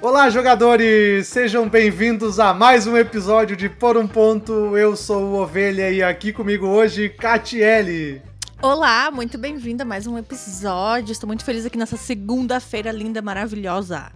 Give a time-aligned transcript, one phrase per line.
[0.00, 1.26] Olá, jogadores!
[1.26, 4.78] Sejam bem-vindos a mais um episódio de Por um Ponto.
[4.78, 8.22] Eu sou o Ovelha e aqui comigo hoje, Catiele.
[8.62, 11.10] Olá, muito bem-vinda a mais um episódio.
[11.10, 14.12] Estou muito feliz aqui nessa segunda-feira linda, maravilhosa.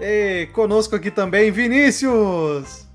[0.00, 2.88] E conosco aqui também, Vinícius.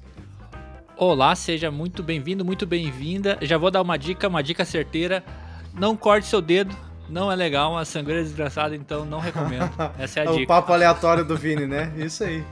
[0.97, 3.37] Olá, seja muito bem-vindo, muito bem-vinda.
[3.43, 5.23] Já vou dar uma dica, uma dica certeira.
[5.71, 6.75] Não corte seu dedo,
[7.09, 9.69] não é legal, uma sangreira desgraçada, então não recomendo.
[9.97, 10.43] Essa é a É dica.
[10.43, 11.91] o papo aleatório do Vini, né?
[11.97, 12.43] Isso aí.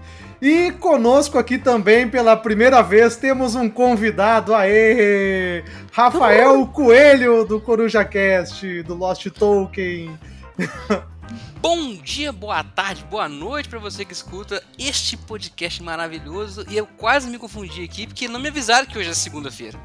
[0.42, 4.54] E conosco aqui também, pela primeira vez, temos um convidado.
[4.54, 5.64] Aê!
[5.92, 10.18] Rafael Coelho, do Coruja Cast, do Lost Token.
[11.60, 16.64] Bom dia, boa tarde, boa noite pra você que escuta este podcast maravilhoso.
[16.70, 19.80] E eu quase me confundi aqui porque não me avisaram que hoje é segunda-feira.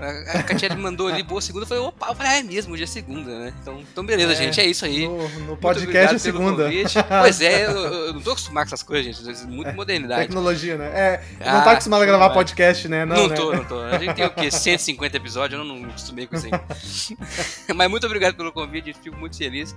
[0.00, 2.72] A Katia me mandou ali boa segunda, eu falei, opa, eu falei, ah, é mesmo,
[2.74, 3.52] hoje é segunda, né?
[3.60, 5.06] Então, então beleza, É, gente, é isso aí.
[5.06, 6.64] No, no podcast é segunda.
[6.64, 6.94] convite.
[7.20, 9.46] Pois é, eu, eu não tô acostumado com essas coisas, gente.
[9.46, 10.22] Muito modernidade.
[10.22, 10.86] Tecnologia, né?
[10.94, 13.04] É, não Ah, tá acostumado a gravar podcast, né?
[13.04, 13.36] Não, Não, né?
[13.36, 13.80] tô, não tô.
[13.80, 14.50] A gente tem o quê?
[14.52, 17.18] 150 episódios, eu não, não acostumei com isso aí.
[17.74, 19.74] Mas muito obrigado pelo convite, fico muito feliz.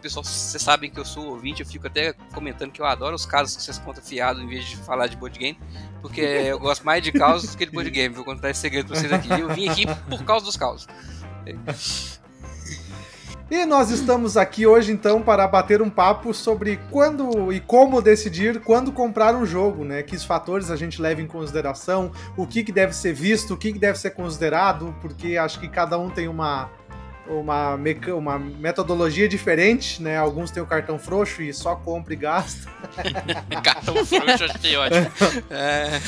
[0.00, 3.26] Pessoal, vocês sabem que eu sou ouvinte, eu fico até comentando que eu adoro os
[3.26, 5.58] casos que vocês contam fiado em vez de falar de board game,
[6.00, 8.14] porque eu gosto mais de causas do que de board game.
[8.14, 9.28] Vou contar esse segredo pra vocês aqui.
[9.30, 10.86] Eu vim aqui por causa dos causos.
[13.50, 18.60] E nós estamos aqui hoje então para bater um papo sobre quando e como decidir
[18.60, 20.02] quando comprar um jogo, né?
[20.02, 23.72] Que fatores a gente leva em consideração, o que, que deve ser visto, o que,
[23.72, 26.70] que deve ser considerado, porque acho que cada um tem uma,
[27.28, 30.16] uma, meca- uma metodologia diferente, né?
[30.16, 32.70] Alguns têm o cartão frouxo e só compra e gasta.
[33.62, 35.10] Cartão frouxo, achei ótimo.
[35.50, 36.00] É.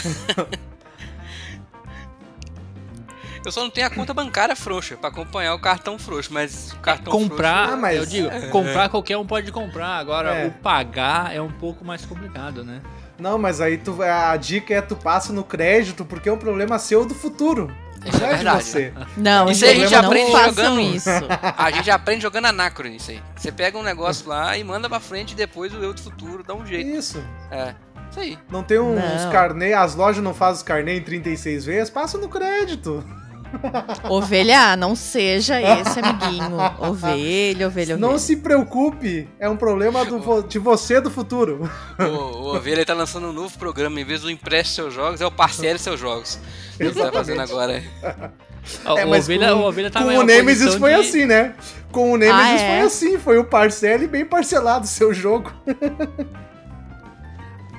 [3.45, 6.77] Eu só não tenho a conta bancária frouxa pra acompanhar o cartão frouxo, mas o
[6.79, 9.99] cartão comprar, Ah, mas- eu digo, comprar qualquer um pode comprar.
[9.99, 10.47] Agora, É.
[10.47, 12.81] o pagar é um pouco mais complicado, né?
[13.19, 16.79] Não, mas aí tu, a dica é tu passa no crédito, porque é um problema
[16.79, 17.71] seu do futuro.
[18.05, 18.65] Isso não é de verdade.
[18.65, 18.93] você.
[19.17, 21.09] Não, Isso aí a gente aprende jogando- isso.
[21.57, 23.23] A gente aprende jogando anacrone isso aí.
[23.37, 26.43] Você pega um negócio lá e manda pra frente e depois o eu do futuro
[26.43, 26.89] dá um jeito.
[26.91, 27.23] Isso.
[27.51, 27.75] É,
[28.11, 28.39] isso aí.
[28.51, 29.31] Não tem uns Não.
[29.33, 33.03] carnê, as lojas não fazem os carnê em 36 vezes, passa no crédito.
[34.09, 36.57] Ovelha, não seja esse amiguinho.
[36.79, 38.19] Ovelha, ovelha, Não ovelha.
[38.21, 41.71] se preocupe, é um problema do vo- de você do futuro.
[41.99, 44.01] O, o Ovelha tá lançando um novo programa.
[44.01, 46.39] Em vez do empreste seus jogos, é o parcele seus jogos.
[46.79, 47.83] Ele tá fazendo agora.
[48.97, 51.25] É, o, mas ovelha, com- o ovelha tá Com em o Nemesis foi de- assim,
[51.27, 51.55] né?
[51.93, 52.79] Com o Nemesis Ah, é?
[52.79, 55.53] foi assim, foi o parcele bem parcelado seu jogo.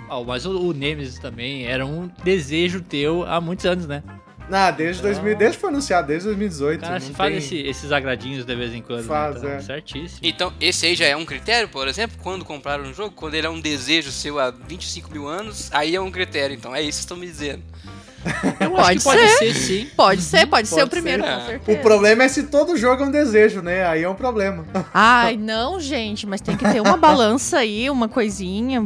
[0.07, 4.03] Ó, mas o, o Nemesis também era um desejo teu há muitos anos, né?
[4.51, 5.09] Ah, desde Não.
[5.11, 6.77] 2000, desde que foi anunciado, desde 2018.
[6.77, 9.05] O cara não se faz tem- esse- esses agradinhos de vez em quando.
[9.05, 9.49] Faz, né?
[9.49, 9.53] é.
[9.55, 10.19] Então, Certíssimo.
[10.21, 13.47] Então, esse aí já é um critério, por exemplo, quando comprar um jogo, quando ele
[13.47, 16.55] é um desejo seu há 25 mil anos, aí é um critério.
[16.55, 17.63] Então, é isso que estão me dizendo.
[18.59, 19.37] Eu acho Pode que pode ser.
[19.37, 19.87] ser, sim.
[19.95, 21.29] Pode ser, pode, ser Pode o primeiro, ser.
[21.29, 21.45] com É.
[21.45, 21.79] certeza.
[21.79, 23.85] O problema é se todo jogo é um desejo, né?
[23.85, 24.65] Aí é um problema.
[24.93, 28.83] Ai, não, gente, mas tem que ter uma balança aí, uma coisinha,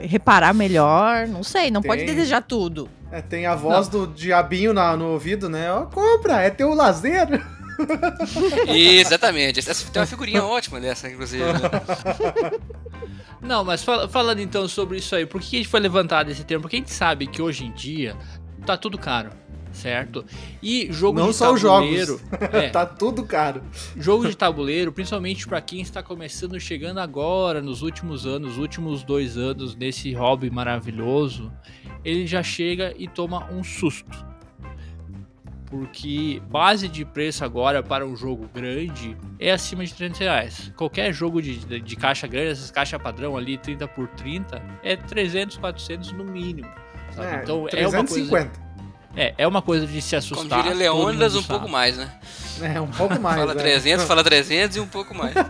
[0.00, 2.14] reparar melhor, não sei, não pode Tem.
[2.14, 2.88] desejar tudo.
[3.12, 5.70] É, tem a voz do diabinho na- no ouvido, né?
[5.72, 7.28] Ó, compra, é teu lazer.
[8.68, 9.58] Exatamente.
[9.60, 11.42] Essa, tem uma figurinha ótima dessa, inclusive.
[11.44, 11.60] né?
[13.40, 16.44] Não, mas fala- falando então sobre isso aí, por que a gente foi levantado esse
[16.44, 16.62] termo?
[16.62, 18.14] Porque a gente sabe que hoje em dia
[18.64, 19.30] tá tudo caro,
[19.72, 20.24] certo?
[20.62, 22.20] E jogo Não de só os tabuleiro,
[22.52, 23.62] é, tá tudo caro.
[23.96, 29.36] jogo de tabuleiro, principalmente pra quem está começando, chegando agora, nos últimos anos, últimos dois
[29.36, 31.52] anos, nesse hobby maravilhoso,
[32.04, 34.30] ele já chega e toma um susto.
[35.66, 40.72] Porque base de preço agora para um jogo grande é acima de 300 reais.
[40.76, 44.96] Qualquer jogo de, de, de caixa grande, essas caixas padrão ali, 30 por 30, é
[44.96, 46.68] 300, 400 no mínimo.
[47.12, 47.28] Sabe?
[47.28, 48.60] É, então é uma, coisa, 350.
[49.16, 50.48] é, é uma coisa de se assustar.
[50.48, 52.12] Como diria Leônidas, um pouco mais, né?
[52.62, 53.38] É, um pouco mais.
[53.38, 53.56] fala é.
[53.56, 55.34] 300, fala 300 e um pouco mais.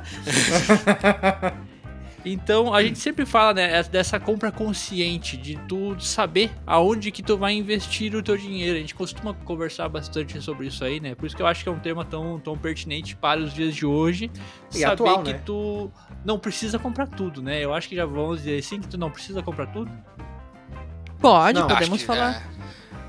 [2.25, 7.37] Então a gente sempre fala né, dessa compra consciente, de tu saber aonde que tu
[7.37, 8.77] vai investir o teu dinheiro.
[8.77, 11.15] A gente costuma conversar bastante sobre isso aí, né?
[11.15, 13.75] Por isso que eu acho que é um tema tão, tão pertinente para os dias
[13.75, 14.31] de hoje.
[14.71, 15.41] E saber atual, que né?
[15.45, 15.91] tu
[16.25, 17.65] não precisa comprar tudo, né?
[17.65, 19.91] Eu acho que já vamos dizer assim que tu não precisa comprar tudo.
[21.21, 22.35] Pode, Não, podemos que, falar.
[22.35, 22.43] é.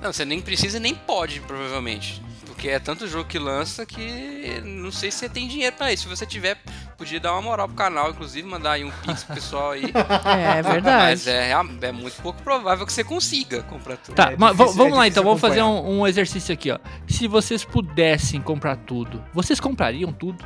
[0.01, 2.21] Não, você nem precisa nem pode, provavelmente.
[2.45, 6.03] Porque é tanto jogo que lança que não sei se você tem dinheiro pra isso.
[6.03, 6.57] Se você tiver,
[6.97, 9.83] podia dar uma moral pro canal, inclusive, mandar aí um pix pro pessoal aí.
[10.25, 11.05] É verdade.
[11.23, 14.15] Mas é, é muito pouco provável que você consiga comprar tudo.
[14.15, 16.71] Tá, É mas difícil- va- vamos é lá então, vamos fazer um, um exercício aqui,
[16.71, 16.77] ó.
[17.07, 20.43] Se vocês pudessem comprar tudo, vocês comprariam tudo?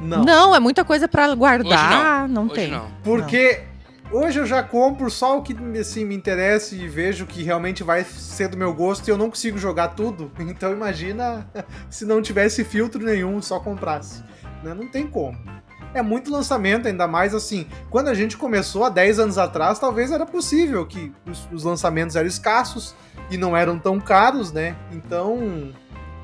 [0.00, 0.24] Não.
[0.24, 0.54] Não.
[0.54, 2.70] é muita coisa pra guardar, não, Hoje tem.
[2.70, 2.90] não.
[3.02, 3.64] Porque
[4.12, 8.02] Hoje eu já compro só o que assim, me interessa e vejo que realmente vai
[8.02, 10.32] ser do meu gosto e eu não consigo jogar tudo.
[10.40, 11.48] Então imagina
[11.88, 14.24] se não tivesse filtro nenhum, só comprasse.
[14.64, 14.74] Né?
[14.74, 15.38] Não tem como.
[15.94, 17.68] É muito lançamento, ainda mais assim.
[17.88, 22.16] Quando a gente começou há 10 anos atrás, talvez era possível que os, os lançamentos
[22.16, 22.96] eram escassos
[23.30, 24.76] e não eram tão caros, né?
[24.90, 25.72] Então,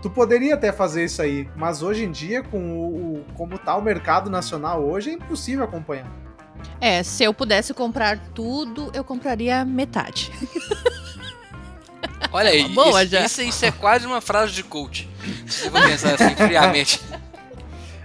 [0.02, 1.48] tu poderia até fazer isso aí.
[1.56, 5.64] Mas hoje em dia, com o, o como tá o mercado nacional hoje, é impossível
[5.64, 6.25] acompanhar.
[6.80, 10.30] É, se eu pudesse comprar tudo, eu compraria metade.
[12.32, 13.24] Olha aí, Boa, isso, já.
[13.24, 15.08] Isso, isso é quase uma frase de coach.
[15.46, 17.00] Se você pensar assim, friamente.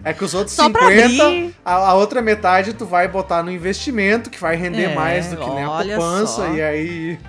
[0.03, 1.55] É que os outros Só pra 50, abrir.
[1.63, 5.37] a, a outra metade tu vai botar no investimento, que vai render É, mais do
[5.37, 6.47] que né, a poupança, só.
[6.51, 7.19] e aí.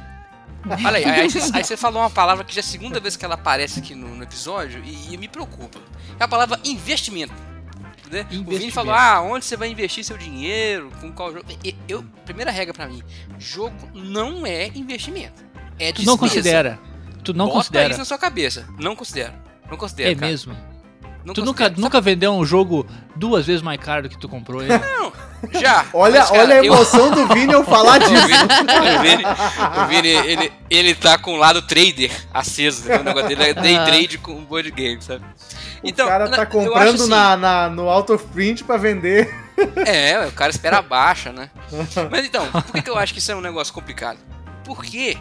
[0.82, 3.14] Olha aí, aí, você, aí você falou uma palavra que já é a segunda vez
[3.14, 5.78] que ela aparece aqui no, no episódio e, e me preocupa.
[6.18, 7.34] É a palavra investimento.
[8.12, 8.26] Né?
[8.46, 11.46] O Vini falou, ah, onde você vai investir seu dinheiro, com qual jogo.
[11.88, 13.02] Eu, primeira regra pra mim,
[13.38, 15.42] jogo não é investimento.
[15.78, 16.78] É Tu não considera.
[17.24, 17.88] Tu não Bota considera.
[17.90, 18.68] isso na sua cabeça.
[18.78, 19.32] Não considero.
[19.70, 20.26] Não considero, É cara.
[20.26, 20.54] mesmo.
[21.24, 22.86] Não Tu nunca, nunca vendeu um jogo
[23.16, 24.76] duas vezes mais caro do que tu comprou ele?
[24.76, 25.12] Não,
[25.50, 25.84] já.
[25.92, 28.12] Olha, Mas, cara, olha a eu- emoção do Vini eu falar disso.
[28.12, 32.88] O Vini, o Vini, ele, ele tá com o lado trader aceso.
[32.88, 32.98] Né?
[32.98, 33.84] O negócio dele é day Ah.
[33.84, 35.24] trade com board game, sabe?
[35.84, 39.34] o cara na- tá eu comprando assim, na, na- no out of print pra vender.
[39.86, 41.50] É, o cara espera a baixa, né?
[42.10, 44.18] Mas então, por que, que eu acho que isso é um negócio complicado?
[44.64, 45.16] Porque,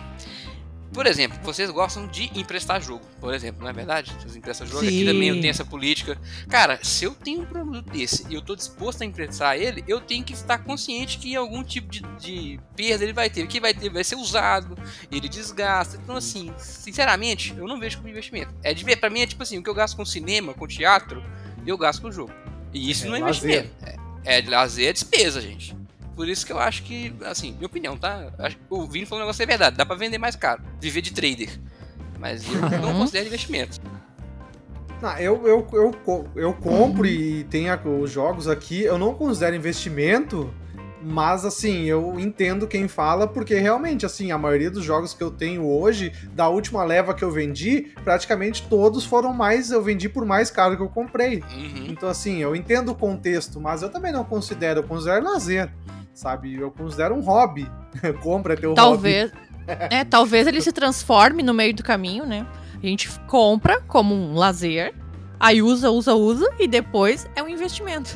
[0.94, 4.14] por exemplo, vocês gostam de emprestar jogo, por exemplo, não é verdade?
[4.20, 5.06] Vocês emprestam jogo, aqui Sim.
[5.06, 6.20] também eu tenho essa política.
[6.50, 10.02] Cara, se eu tenho um produto desse e eu tô disposto a emprestar ele, eu
[10.02, 13.44] tenho que estar consciente que algum tipo de, de perda ele vai ter.
[13.44, 14.78] O que vai ter vai ser usado,
[15.12, 15.98] ele desgasta.
[16.02, 18.54] Então, assim, sinceramente, eu não vejo como investimento.
[18.64, 20.68] É de ver, pra mim é tipo assim, o que eu gasto com cinema, com
[20.68, 21.24] teatro,
[21.66, 22.34] eu gasto com jogo.
[22.74, 23.50] E isso É não é lazer.
[23.52, 24.02] investimento.
[24.26, 25.76] É, é de lazer, é despesa, gente.
[26.16, 28.32] Por isso que eu acho que, assim, minha opinião, tá?
[28.38, 30.62] Acho que O Vini falou um negócio que é verdade, dá pra vender mais caro,
[30.80, 31.50] viver de trader.
[32.20, 33.80] Mas eu não considero investimento.
[35.02, 39.56] Não, eu, eu, eu, co- eu compro e tenho os jogos aqui, eu não considero
[39.56, 40.54] investimento,
[41.02, 45.32] mas assim, eu entendo quem fala, porque realmente, assim, a maioria dos jogos que eu
[45.32, 50.24] tenho hoje, da última leva que eu vendi, praticamente todos foram mais, eu vendi por
[50.24, 51.38] mais caro que eu comprei.
[51.52, 51.88] Uhum.
[51.90, 55.72] Então, assim, eu entendo o contexto, mas eu também não considero, eu considero lazer,
[56.22, 56.54] sabe?
[56.54, 57.70] Eu considero um hobby.
[58.22, 58.82] Compra teu hobby.
[58.82, 59.32] Talvez.
[59.68, 62.46] É, talvez ele se transforme no meio do caminho, né?
[62.82, 64.94] A gente compra como um lazer,
[65.40, 68.16] aí usa, usa, usa, e depois é um investimento.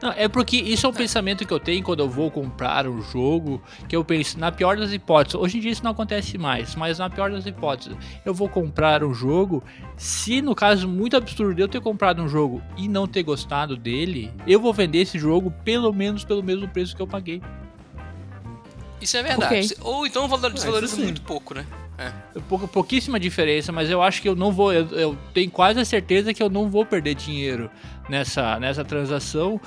[0.00, 3.02] Não, é porque isso é um pensamento que eu tenho quando eu vou comprar um
[3.02, 6.76] jogo, que eu penso, na pior das hipóteses, hoje em dia isso não acontece mais,
[6.76, 9.62] mas na pior das hipóteses, eu vou comprar um jogo,
[9.96, 13.76] se no caso muito absurdo de eu ter comprado um jogo e não ter gostado
[13.76, 17.42] dele, eu vou vender esse jogo pelo menos pelo mesmo preço que eu paguei.
[19.00, 19.74] Isso é verdade.
[19.74, 19.76] Ok.
[19.80, 21.04] Ou então valor- desvaloriza sim.
[21.04, 21.64] muito pouco, né?
[22.48, 24.72] Pou- pouquíssima diferença, mas eu acho que eu não vou.
[24.72, 27.68] Eu, eu tenho quase a certeza que eu não vou perder dinheiro
[28.08, 29.60] nessa, nessa transação,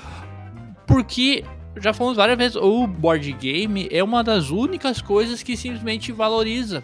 [0.87, 1.43] porque
[1.77, 6.83] já falamos várias vezes, o board game é uma das únicas coisas que simplesmente valoriza.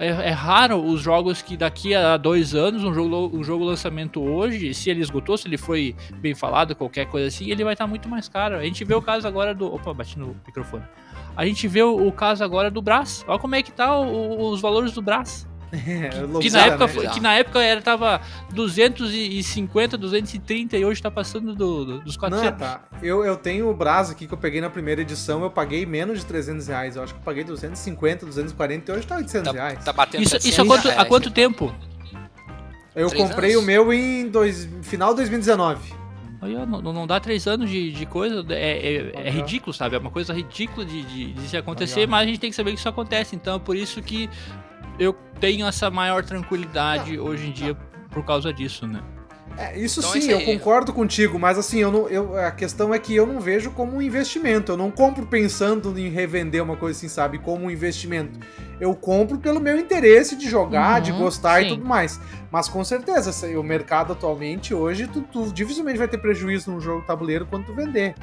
[0.00, 4.22] É, é raro os jogos que daqui a dois anos, um jogo, um jogo lançamento
[4.22, 7.88] hoje, se ele esgotou, se ele foi bem falado, qualquer coisa assim, ele vai estar
[7.88, 8.56] muito mais caro.
[8.56, 9.74] A gente vê o caso agora do.
[9.74, 10.84] Opa, bati no microfone.
[11.36, 13.24] A gente vê o, o caso agora do Brás.
[13.26, 15.48] Olha como é que tá o- os valores do Brás.
[15.70, 16.92] É, Que loucura, na, época, né?
[16.92, 18.20] foi- que na época era, tava
[18.52, 22.58] 250, 230 e hoje tá passando do- do- dos Não, 400.
[22.58, 22.84] tá.
[23.02, 26.20] Eu, eu tenho o Brás aqui que eu peguei na primeira edição, eu paguei menos
[26.20, 26.96] de 300 reais.
[26.96, 29.84] Eu acho que eu paguei 250, 240 e hoje tá 800 Tá, reais.
[29.84, 31.34] tá batendo Isso, isso 700 há, quanto, há reais, quanto né?
[31.34, 31.74] tempo?
[32.94, 33.62] Eu três comprei anos?
[33.62, 35.92] o meu em dois, final de 2019.
[36.40, 39.96] Aí, ó, não, não dá três anos de, de coisa, é, é- é ridículo, sabe?
[39.96, 42.10] É uma coisa ridícula de, de, de se acontecer, Legal.
[42.12, 43.34] mas a gente tem que saber que isso acontece.
[43.36, 44.30] Então é por isso que
[44.98, 47.74] eu tenho essa maior tranquilidade hoje em dia
[48.10, 49.00] por causa disso, né?
[49.56, 50.44] É, isso Então é sim, eu aí.
[50.44, 53.96] concordo contigo, mas assim, eu não, eu, a questão é que eu não vejo como
[53.96, 54.70] um investimento.
[54.70, 57.38] Eu não compro pensando em revender uma coisa assim, sabe?
[57.38, 58.38] Como um investimento.
[58.80, 61.70] Eu compro pelo meu interesse de jogar, Uhum, de gostar e sim.
[61.70, 62.20] tudo mais.
[62.52, 66.80] Mas com certeza, se- o mercado atualmente, hoje, tu, tu dificilmente vai ter prejuízo num
[66.80, 68.14] jogo tabuleiro quando tu vender.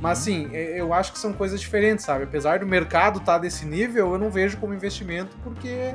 [0.00, 2.24] Mas assim, é- eu acho que são coisas diferentes, sabe?
[2.24, 5.94] Apesar do mercado estar desse nível, eu não vejo como investimento porque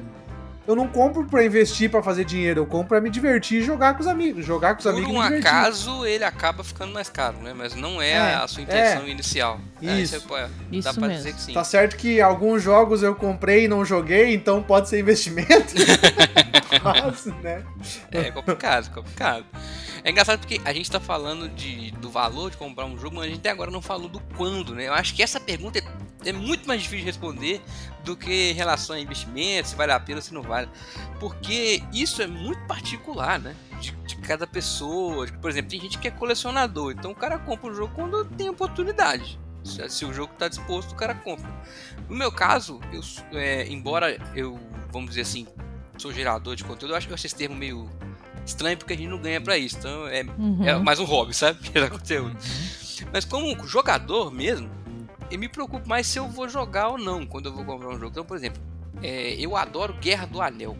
[0.68, 3.94] eu não compro pra investir pra fazer dinheiro, eu compro pra me divertir e jogar
[3.94, 7.08] com os amigos, jogar com os Por amigos e um acaso, ele acaba ficando mais
[7.08, 7.54] caro, né?
[7.56, 9.60] Mas não é, É, a sua intenção inicial.
[9.82, 10.16] É, Isso.
[10.16, 11.18] é, pô, é, Isso dá pra mesmo.
[11.18, 11.54] dizer que sim.
[11.54, 15.76] Tá certo que alguns jogos eu comprei e não joguei, então pode ser investimento.
[16.84, 17.64] Mas, né?
[18.12, 19.46] É complicado, complicado.
[20.06, 23.26] É engraçado porque a gente tá falando de, do valor de comprar um jogo, mas
[23.26, 24.88] a gente até agora não falou do quando, né?
[24.88, 27.60] Eu acho que essa pergunta é, é muito mais difícil de responder
[28.04, 30.70] do que em relação a investimento, se vale a pena, se não vale.
[31.20, 33.56] Porque isso é muito particular, né?
[33.82, 35.26] De, de cada pessoa.
[35.42, 38.48] Por exemplo, tem gente que é colecionador, então o cara compra o jogo quando tem
[38.48, 39.40] oportunidade.
[39.64, 41.52] Se, se o jogo está disposto, o cara compra.
[42.08, 43.02] No meu caso, eu,
[43.40, 44.60] é, embora eu,
[44.92, 45.48] vamos dizer assim,
[45.98, 47.90] sou gerador de conteúdo, eu acho, eu acho esse termo meio
[48.46, 49.78] estranho porque a gente não ganha para isso.
[49.78, 50.64] Então é, uhum.
[50.64, 51.60] é, mais um hobby, sabe?
[51.74, 52.36] Gerar conteúdo.
[52.36, 53.08] Uhum.
[53.12, 54.70] Mas como jogador mesmo,
[55.32, 58.00] eu me preocupo mais se eu vou jogar ou não quando eu vou comprar um
[58.00, 58.08] jogo.
[58.08, 58.62] Então, por exemplo,
[59.02, 60.78] é, eu adoro Guerra do Anel.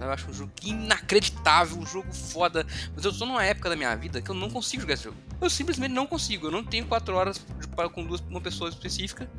[0.00, 2.66] Eu acho um jogo inacreditável, um jogo foda.
[2.94, 5.16] Mas eu estou numa época da minha vida que eu não consigo jogar esse jogo.
[5.38, 6.46] Eu simplesmente não consigo.
[6.46, 7.44] Eu não tenho 4 horas
[7.92, 9.30] com duas, uma pessoa específica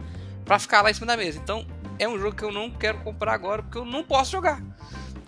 [0.46, 1.40] para ficar lá em cima da mesa.
[1.40, 1.66] Então,
[1.98, 4.62] é um jogo que eu não quero comprar agora porque eu não posso jogar.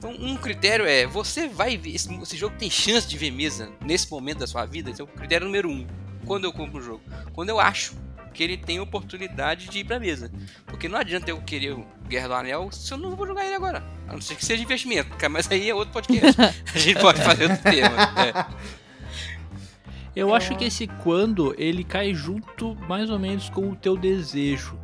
[0.03, 1.95] Então, um critério é: você vai ver.
[1.95, 4.91] Esse, esse jogo tem chance de ver mesa nesse momento da sua vida?
[4.91, 5.87] Esse é o critério número um.
[6.25, 7.01] Quando eu compro um jogo?
[7.31, 7.95] Quando eu acho
[8.33, 10.29] que ele tem oportunidade de ir pra mesa.
[10.65, 13.55] Porque não adianta eu querer o Guerra do Anel se eu não vou jogar ele
[13.55, 13.81] agora.
[14.07, 16.41] A não ser que seja investimento, mas aí é outro podcast.
[16.41, 17.95] A gente pode fazer outro tema.
[18.19, 18.83] É.
[20.15, 24.77] Eu acho que esse quando ele cai junto mais ou menos com o teu desejo,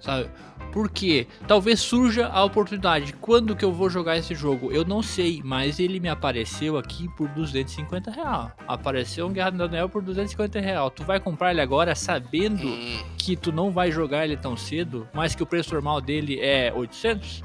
[0.00, 0.30] sabe?
[0.76, 3.14] Porque talvez surja a oportunidade.
[3.14, 4.70] Quando que eu vou jogar esse jogo?
[4.70, 8.52] Eu não sei, mas ele me apareceu aqui por 250 real.
[8.68, 10.90] Apareceu um Guerra do Anel por 250 real.
[10.90, 13.02] Tu vai comprar ele agora sabendo hum.
[13.16, 16.70] que tu não vai jogar ele tão cedo, mas que o preço normal dele é
[16.70, 17.42] 800?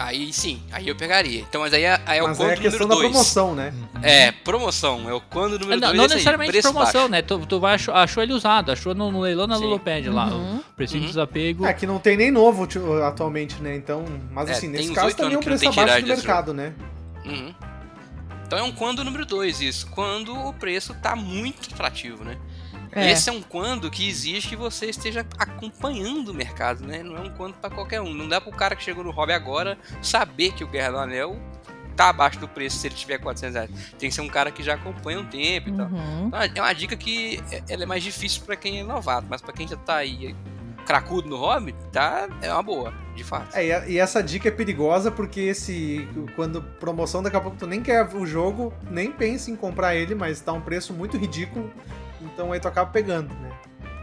[0.00, 1.42] Aí sim, aí eu pegaria.
[1.42, 3.74] Então, mas aí é, aí é mas o quando é a questão da promoção, né?
[4.02, 5.10] É, promoção.
[5.10, 5.80] É o quando número 2.
[5.82, 7.10] Não, não necessariamente aí, promoção, baixo.
[7.10, 7.20] né?
[7.20, 10.14] Tu, tu vai, achou, achou, ele usado, achou no, no leilão na Luloped uhum.
[10.14, 10.28] lá.
[10.28, 10.62] O uhum.
[10.78, 11.66] de desapego.
[11.66, 12.66] É que não tem nem novo
[13.04, 13.76] atualmente, né?
[13.76, 16.72] Então, mas é, assim, nesse caso também é um preço abaixo do mercado, né?
[17.26, 17.54] Uhum.
[18.46, 19.86] Então é um quando número 2, isso.
[19.88, 22.38] Quando o preço tá muito atrativo, né?
[22.92, 23.10] É.
[23.10, 27.02] Esse é um quando que exige que você esteja acompanhando o mercado, né?
[27.02, 28.12] Não é um quando para qualquer um.
[28.12, 31.38] Não dá pro cara que chegou no hobby agora saber que o Guerra do Anel
[31.96, 33.70] tá abaixo do preço se ele tiver 400 reais.
[33.98, 36.30] Tem que ser um cara que já acompanha um tempo e uhum.
[36.30, 36.44] tal.
[36.46, 39.40] Então, é uma dica que é, ela é mais difícil para quem é novato, mas
[39.40, 40.34] para quem já tá aí
[40.86, 43.54] cracudo no hobby, tá, é uma boa, de fato.
[43.54, 47.82] É, e essa dica é perigosa porque esse quando promoção daqui a pouco tu nem
[47.82, 51.70] quer o jogo, nem pensa em comprar ele, mas tá um preço muito ridículo
[52.40, 53.50] então aí tu acaba pegando, né?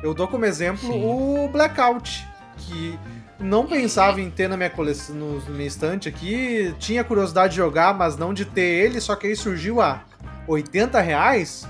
[0.03, 1.03] Eu dou como exemplo Sim.
[1.03, 2.23] o Blackout,
[2.57, 2.97] que
[3.39, 7.57] não pensava em ter na minha coleção, no, no minha estante aqui, tinha curiosidade de
[7.57, 10.03] jogar, mas não de ter ele, só que aí surgiu a
[10.47, 11.67] 80 reais,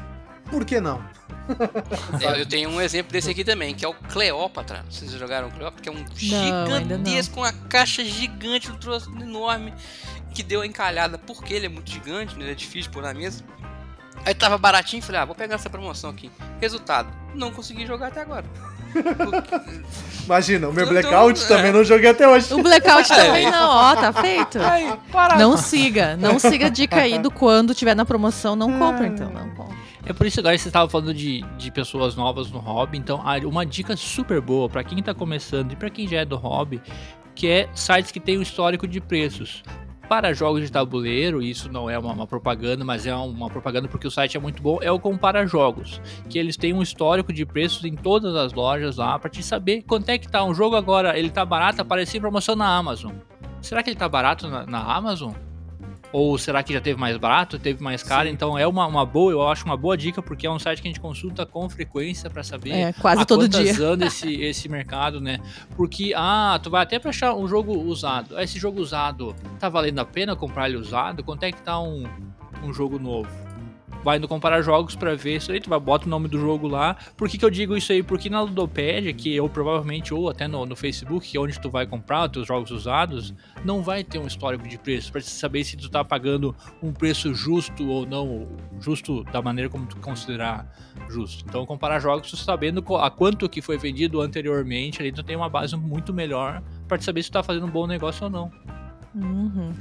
[0.51, 1.01] por que não?
[2.38, 4.83] eu tenho um exemplo desse aqui também, que é o Cleópatra.
[4.89, 5.81] Vocês jogaram Cleópatra?
[5.81, 9.74] Que é um não, gigantesco, uma caixa gigante, um troço enorme,
[10.33, 12.43] que deu a encalhada porque ele é muito gigante, né?
[12.43, 13.41] ele é difícil de pôr na mesa.
[14.27, 16.29] Aí tava baratinho, falei, ah, vou pegar essa promoção aqui.
[16.60, 18.43] Resultado, não consegui jogar até agora.
[20.25, 21.48] Imagina, o meu Blackout é.
[21.48, 22.53] também não joguei até hoje.
[22.53, 24.60] O Blackout também não, ó, tá feito.
[24.60, 24.93] Aí,
[25.39, 29.31] não siga, não siga a dica aí do quando tiver na promoção, não compra então,
[29.31, 29.77] não compra.
[30.05, 33.65] É por isso agora você estava falando de, de pessoas novas no hobby, então uma
[33.65, 36.81] dica super boa para quem está começando e para quem já é do hobby,
[37.34, 39.63] que é sites que tem um histórico de preços
[40.07, 44.07] para jogos de tabuleiro, isso não é uma, uma, propaganda, mas é uma propaganda porque
[44.07, 47.45] o site é muito bom, é o Compara Jogos, que eles têm um histórico de
[47.45, 50.75] preços em todas as lojas lá para te saber quanto é que tá um jogo
[50.75, 53.13] agora, ele tá barato, apareceu em promoção na Amazon.
[53.61, 55.33] Será que ele tá barato na, na Amazon?
[56.17, 58.27] Ou será que já teve mais barato, teve mais caro?
[58.27, 58.33] Sim.
[58.33, 60.88] Então é uma, uma boa, eu acho uma boa dica, porque é um site que
[60.88, 63.71] a gente consulta com frequência para saber é, quase todo dia.
[64.03, 65.39] esse, esse mercado, né?
[65.75, 68.39] Porque, ah, tu vai até pra achar um jogo usado.
[68.39, 71.24] Esse jogo usado, tá valendo a pena comprar ele usado?
[71.24, 72.05] Quanto é que tá um,
[72.63, 73.47] um jogo novo?
[74.04, 76.68] Vai no comparar jogos para ver isso aí, tu vai bota o nome do jogo
[76.68, 76.96] lá.
[77.16, 78.04] Por que, que eu digo isso aí?
[78.04, 81.70] Porque na Ludopédia, que eu provavelmente, ou até no, no Facebook, que é onde tu
[81.70, 85.63] vai comprar os teus jogos usados, não vai ter um histórico de preço para saber
[85.63, 88.48] se tu tá pagando um preço justo ou não,
[88.80, 90.68] justo da maneira como tu considerar
[91.10, 91.46] justo.
[91.48, 95.50] Então, comparar jogos, tu sabendo a quanto que foi vendido anteriormente, ali tu tem uma
[95.50, 98.51] base muito melhor para saber se tu tá fazendo um bom negócio ou não.
[99.16, 99.74] Uhum.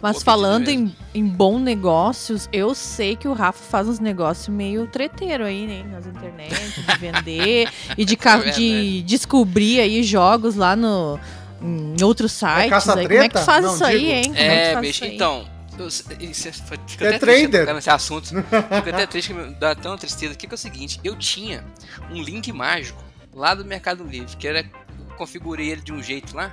[0.00, 4.86] Mas falando em, em bom negócios, eu sei que o Rafa faz uns negócios meio
[4.86, 5.84] treteiro aí, né?
[5.90, 11.18] Nas internet, de vender e de, é de descobrir aí jogos lá no,
[11.60, 12.88] em outros é sites.
[12.88, 13.08] É aí.
[13.08, 13.96] Como é que faz Não, isso digo.
[13.96, 14.24] aí, hein?
[14.26, 15.48] Como é, é bicho, então.
[15.76, 17.72] Eu, isso, é, é trader.
[17.72, 18.26] nesse assunto.
[18.28, 21.64] Fico até triste que me dá tão tristeza aqui que é o seguinte: eu tinha
[22.10, 23.00] um link mágico
[23.32, 24.60] lá do Mercado Livre, que era.
[24.60, 26.52] Eu configurei ele de um jeito lá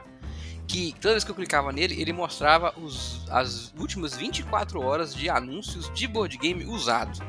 [0.67, 5.29] que toda vez que eu clicava nele, ele mostrava os, as últimas 24 horas de
[5.29, 7.19] anúncios de board game usado.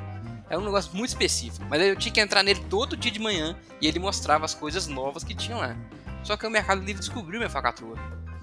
[0.49, 1.65] Era um negócio muito específico.
[1.69, 4.55] Mas aí eu tinha que entrar nele todo dia de manhã e ele mostrava as
[4.55, 5.77] coisas novas que tinham lá.
[6.23, 7.97] Só que o Mercado Livre descobriu minha facatrua.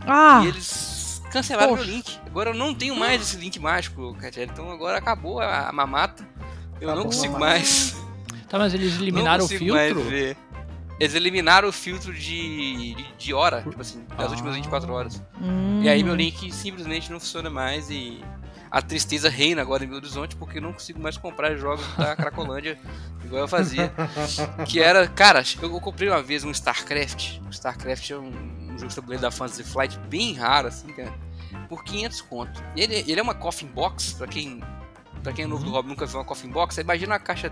[0.06, 1.86] Ah, E eles cancelaram Poxa.
[1.86, 2.20] meu link.
[2.26, 4.44] Agora eu não tenho mais esse link mágico, Katia.
[4.44, 6.28] Então agora acabou a, a mamata.
[6.82, 7.96] Eu Acabou não consigo mais.
[8.50, 10.10] Tá, mas eles não eliminaram o consigo mais filtro?
[10.10, 10.38] ver.
[11.04, 14.30] Eles eliminaram o filtro de, de, de hora, tipo assim, das Ah.
[14.32, 15.22] últimas 24 horas.
[15.42, 15.82] hum.
[15.84, 18.24] E aí meu link simplesmente não funciona mais e
[18.72, 22.16] a tristeza reina agora em Belo Horizonte porque eu não consigo mais comprar jogos da
[22.18, 22.80] Cracolândia
[23.24, 23.92] igual eu fazia.
[24.68, 27.40] Que era, cara, eu comprei uma vez um StarCraft.
[27.46, 28.28] O StarCraft é um,
[28.72, 31.14] um jogo de tabuleiro da Fantasy Flight bem raro, assim, cara,
[31.70, 32.64] por 500 conto.
[32.76, 34.62] Ele, ele é uma coffin box, pra quem,
[35.24, 37.50] pra quem é novo do hobby e nunca viu uma coffin box, imagina uma caixa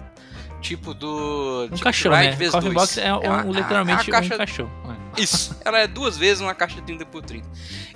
[0.62, 1.64] tipo do.
[1.66, 2.32] Um tipo caixão, né?
[2.32, 2.76] vezes Coffee dois.
[2.76, 4.72] Box é, um, uma- literalmente a caixa um caixão.
[5.18, 5.22] É.
[5.22, 7.48] isso, ela é duas vezes uma caixa de 30 por 30.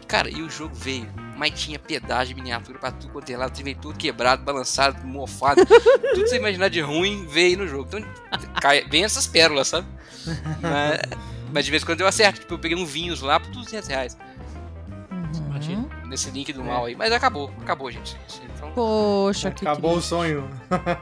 [0.08, 3.76] Cara, e o jogo veio, mas tinha pedágio, miniatura pra tudo quanto é lado, veio
[3.78, 7.88] tudo quebrado, balançado, mofado, tudo que você imaginar de ruim veio no jogo.
[7.88, 8.04] Então,
[8.62, 9.88] cai, vem essas pérolas, sabe?
[10.62, 11.00] Mas,
[11.54, 13.88] mas de vez em quando eu acerto, tipo, eu peguei um vinhos lá por 200
[13.90, 14.18] reais,
[15.10, 15.46] Uhum.
[15.50, 15.90] Imagina.
[16.16, 16.96] Nesse link do mal aí.
[16.96, 18.18] Mas acabou, acabou, gente.
[18.56, 20.10] Então, Poxa, que Acabou o triste.
[20.10, 20.50] sonho.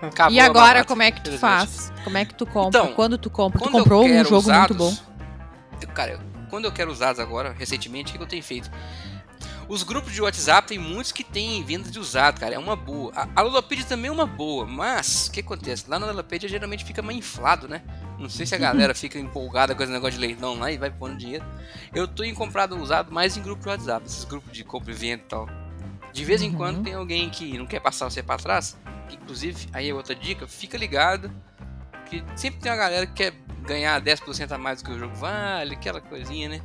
[0.02, 1.94] acabou E agora, mamata, como é que tu faz?
[2.04, 2.82] Como é que tu compra?
[2.82, 3.60] Então, Quando tu compra?
[3.60, 4.98] Tu Quando eu comprou um jogo usados, muito
[5.86, 5.88] bom.
[5.94, 8.70] cara, quando eu quero usados agora, recentemente, o que eu tenho feito?
[9.70, 12.56] Os grupos de WhatsApp tem muitos que têm venda de usado, cara.
[12.56, 13.14] É uma boa.
[13.16, 15.86] A, a Ludopedia também é uma boa, mas o que acontece?
[15.88, 17.82] Lá na Ludopedia geralmente fica mais inflado, né?
[18.24, 20.90] Não sei se a galera fica empolgada com esse negócio de leilão lá e vai
[20.90, 21.46] pondo dinheiro.
[21.94, 24.96] Eu tô em comprado usado mais em grupo de WhatsApp, esses grupos de compra e
[24.96, 25.50] venda e tal.
[26.12, 26.56] De vez em Uhum.
[26.56, 28.78] quando tem alguém que não quer passar você pra trás.
[29.10, 31.30] que, inclusive, aí é outra dica, fica ligado.
[32.10, 33.34] Que sempre tem uma galera que quer
[33.66, 36.62] ganhar 10% a mais do que o jogo vale, aquela coisinha, né?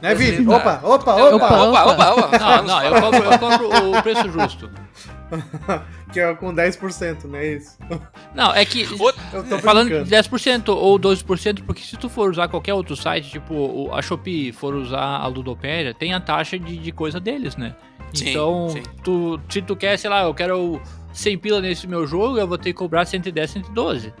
[0.00, 0.46] Né, Vini?
[0.46, 0.56] Tá.
[0.56, 1.64] Opa, opa, Opa, opa.
[1.64, 2.38] opa, opa, opa.
[2.38, 4.70] Não, não, eu compro, eu compro o preço justo.
[6.12, 7.76] Que é com 10%, não é isso?
[8.34, 8.82] Não, é que.
[9.32, 13.30] Eu tô Falando de 10% ou 12%, porque se tu for usar qualquer outro site,
[13.30, 17.56] tipo o- a Shopee, for usar a Ludopédia, tem a taxa de, de coisa deles,
[17.56, 17.74] né?
[18.14, 18.82] Sim, Então, sim.
[19.04, 20.80] Tu, se tu quer, sei lá, eu quero
[21.12, 24.12] 100 pila nesse meu jogo, eu vou ter que cobrar 110, 112.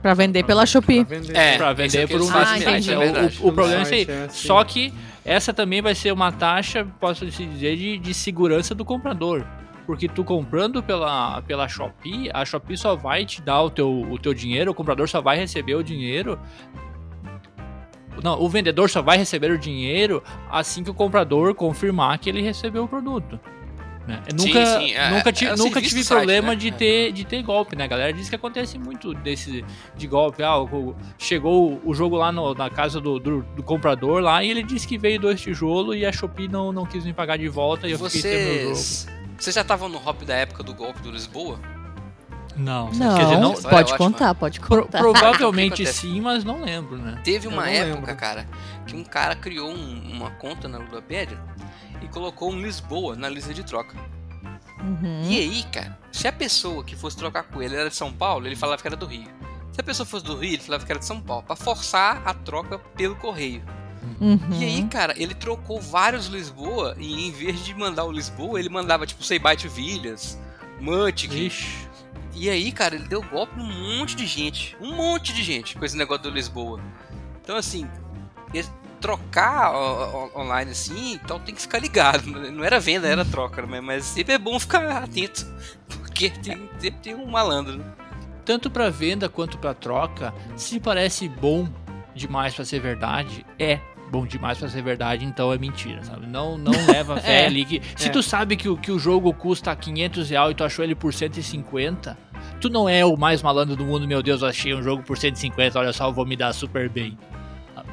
[0.00, 1.04] Pra vender pela Shopee.
[1.04, 1.36] Pra vender.
[1.36, 2.98] É, pra isso vender é o que por um Ah, é
[3.42, 4.06] O- o, o problema é esse aí.
[4.08, 4.46] É assim.
[4.46, 4.92] Só que
[5.24, 9.46] essa também vai ser uma taxa, posso se dizer, de, de segurança do comprador.
[9.86, 14.18] Porque tu comprando pela, pela Shopee, a Shopee só vai te dar o teu, o
[14.18, 16.38] teu dinheiro, o comprador só vai receber o dinheiro.
[18.22, 22.40] Não, o vendedor só vai receber o dinheiro assim que o comprador confirmar que ele
[22.40, 23.38] recebeu o produto.
[24.06, 24.22] Né?
[24.36, 26.56] Sim, nunca, sim, é- nunca, é ti- o nunca tive do site, problema né?
[26.56, 26.70] de, É.
[26.72, 27.84] ter, de ter golpe, né?
[27.84, 29.64] A galera diz que acontece muito desse
[29.96, 30.42] de golpe.
[30.42, 34.50] Ah, o- chegou o jogo lá no- na casa do, do, do comprador lá e
[34.50, 37.48] ele disse que veio dois tijolos e a Shopee não, não quis me pagar de
[37.48, 38.74] volta e eu fiquei sem meu jogo.
[38.74, 39.08] Vocês.
[39.38, 41.58] Vocês já estavam no hop da época do golpe do Lisboa?
[42.56, 43.98] Não, Não, quer dizer, não, história pode é ótima.
[43.98, 44.98] contar, pode pro- contar.
[44.98, 46.06] provavelmente O que acontece?
[46.06, 47.20] sim, mas não lembro, né?
[47.24, 48.16] Teve uma época, lembro.
[48.16, 48.46] cara,
[48.86, 51.36] que um cara criou um- uma conta na Ludopédia
[52.04, 53.96] e colocou um Lisboa na lista de troca.
[54.80, 55.22] Uhum.
[55.24, 58.46] E aí, cara, se a pessoa que fosse trocar com ele era de São Paulo,
[58.46, 59.28] ele falava que era do Rio.
[59.72, 62.22] Se a pessoa fosse do Rio, ele falava que era de São Paulo, pra forçar
[62.24, 63.64] a troca pelo correio.
[64.20, 64.38] Uhum.
[64.52, 68.68] E aí, cara, ele trocou vários Lisboa e em vez de mandar o Lisboa, ele
[68.68, 70.38] mandava tipo to Vilhas.
[70.80, 71.88] Ixi.
[72.34, 74.76] E aí, cara, ele deu golpe num monte de gente.
[74.80, 76.80] Um monte de gente com esse negócio do Lisboa.
[77.42, 77.88] Então, assim,
[79.04, 79.70] trocar
[80.34, 82.26] online assim, então tem que ficar ligado.
[82.26, 83.78] Não era venda, era troca, né?
[83.80, 85.46] mas sempre é bom ficar atento.
[85.88, 87.76] Porque tem, sempre tem um malandro.
[87.76, 87.84] né?
[88.46, 91.68] Tanto pra venda quanto pra troca, se parece bom
[92.14, 93.78] demais pra ser verdade, é
[94.10, 96.26] bom demais pra ser verdade, então é mentira, sabe?
[96.26, 97.46] Não, não leva fé É.
[97.46, 98.10] ali que se É.
[98.10, 101.12] tu sabe que, o- que o jogo custa 500 reais e tu achou ele por
[101.12, 102.16] 150,
[102.60, 105.18] tu não é o mais malandro do mundo, meu Deus, eu achei um jogo por
[105.18, 107.18] 150, olha só, eu vou me dar super bem.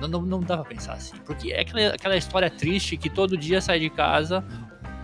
[0.02, 3.38] Não, não, não dá pra pensar assim, porque é aquela, aquela história triste que todo
[3.38, 4.44] dia sai de casa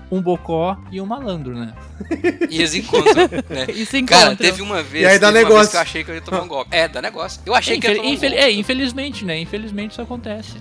[0.09, 1.73] um bocó e um malandro, né?
[2.49, 3.65] E eles encontram, né?
[3.75, 4.35] Isso Cara, encontra.
[4.37, 5.71] teve uma vez, E aí dá teve uma vez negócio.
[5.71, 6.75] que eu achei que eu ia tomar um golpe.
[6.75, 7.41] É, dá negócio.
[7.45, 8.25] Eu achei É, que ia tomar um golpe.
[8.35, 9.37] é, infelizmente, né?
[9.39, 10.55] Infelizmente isso acontece.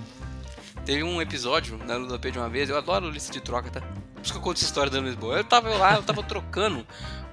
[0.85, 3.81] Teve um episódio na Ludopé de uma vez, eu adoro lista de troca, tá?
[3.81, 5.37] Por isso que eu conto essa história da Lisboa.
[5.37, 6.85] Eu tava lá, eu tava trocando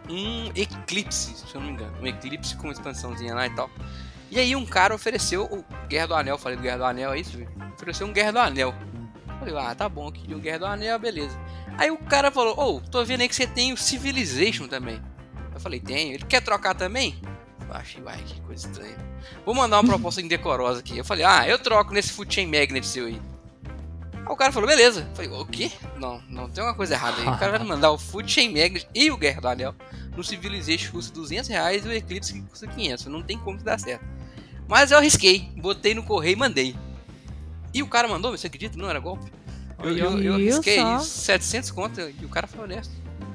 [0.08, 1.92] um Eclipse, se eu não me engano.
[2.00, 3.68] Um Eclipse com uma expansãozinha lá e tal.
[4.30, 7.20] E aí um cara ofereceu o Guerra do Anel, falei do Guerra do Anel, é
[7.20, 7.38] isso?
[7.74, 8.74] Ofereceu um Guerra do Anel.
[9.38, 11.38] Falei, ah, tá bom, de um Guerra do Anel, beleza.
[11.76, 15.00] Aí o cara falou, ô, tô vendo aí que você tem o Civilization também.
[15.52, 16.14] Eu falei, tenho.
[16.14, 17.20] Ele quer trocar também?
[17.68, 18.96] Eu achei, uai, que coisa estranha.
[19.44, 20.98] Vou mandar uma proposta indecorosa aqui.
[20.98, 23.20] Eu falei, ah, eu troco nesse Food Chain Magnet seu aí.
[24.14, 25.06] Aí o cara falou, beleza.
[25.10, 25.70] Eu falei, o quê?
[25.96, 27.28] Não, não tem uma coisa errada aí.
[27.28, 29.74] O cara vai mandar o Food Chain Magnet e o Guerra do Anel.
[30.16, 33.06] No Civilization custa 200 reais e o Eclipse custa 500.
[33.06, 34.04] Não tem como que dar certo.
[34.68, 36.76] Mas eu arrisquei, botei no correio e mandei.
[37.72, 38.78] E o cara mandou, você acredita?
[38.78, 39.30] Não era golpe.
[39.82, 40.98] Eu, eu, eu arrisquei só?
[41.00, 42.92] 700 conto e o cara foi honesto.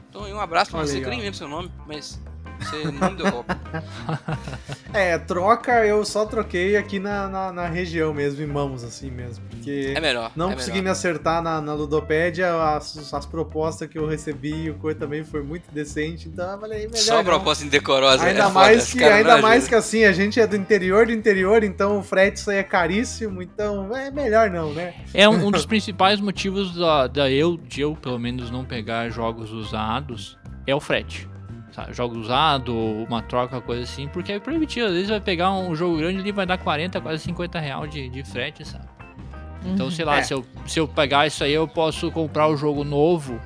[0.09, 2.19] Então, um abraço pra Olha você, aí, que eu nem lembro seu nome, mas
[2.59, 3.53] você não deu golpe.
[4.91, 9.45] É, troca eu só troquei aqui na, na, na região mesmo, em mãos, assim mesmo.
[9.47, 10.31] Porque É melhor.
[10.35, 10.85] não é consegui melhor.
[10.85, 15.23] me acertar na, na Ludopédia, as, as propostas que eu recebi e o coisa também
[15.23, 17.29] foi muito decente, então eu falei, melhor Só uma não.
[17.29, 18.23] proposta indecorosa.
[18.25, 19.69] Ainda é foda, mais os que, ainda mais ajudam.
[19.69, 22.63] que assim, a gente é do interior do interior, então o frete isso aí é
[22.63, 24.95] caríssimo, então é melhor não, né?
[25.13, 29.07] É um, um dos principais motivos da, da eu, de eu, pelo menos, não pegar
[29.09, 31.28] jogos usados é o frete.
[31.81, 31.93] Sabe?
[31.93, 32.73] Jogos usados,
[33.07, 34.87] uma troca, coisa assim, porque é proibitivo.
[34.87, 38.09] Às vezes vai pegar um jogo grande ali vai dar 40, quase 50 reais de,
[38.09, 38.85] de frete, sabe?
[39.65, 39.91] Então, Uhum.
[39.91, 40.23] sei lá, É.
[40.23, 43.39] se, eu, se eu pegar isso aí, eu posso comprar o jogo novo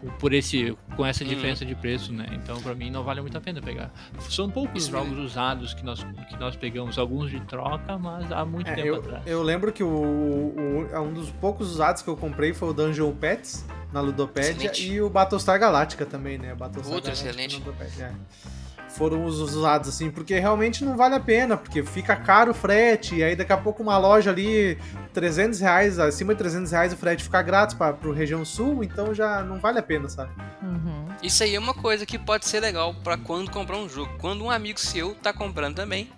[0.00, 1.26] com- por esse, com essa Hum.
[1.28, 2.26] diferença de preço, né?
[2.32, 3.90] Então, pra mim, não vale muito a pena pegar.
[4.18, 8.44] São poucos Isso jogos usados que nós, que nós pegamos, alguns de troca, mas há
[8.44, 9.22] muito É, tempo eu, atrás.
[9.26, 12.72] eu lembro que o, o- é um dos poucos usados que eu comprei foi o
[12.74, 14.92] Dungeon Pets na Ludopédia Excelente.
[14.92, 16.54] e o Battlestar Galactica também, né?
[16.54, 17.62] Battlestar Outro Galactica excelente.
[18.00, 18.12] é.
[18.90, 23.14] Foram os usados, assim, porque realmente não vale a pena, porque fica caro o frete,
[23.14, 24.76] e aí daqui a pouco uma loja ali,
[25.12, 29.14] 300 reais, acima de 300 reais o frete fica grátis para pro região sul, então
[29.14, 30.32] já não vale a pena, sabe?
[30.60, 31.06] Uhum.
[31.22, 34.12] Isso aí é uma coisa que pode ser legal pra quando comprar um jogo.
[34.18, 36.10] Quando um amigo seu tá comprando também,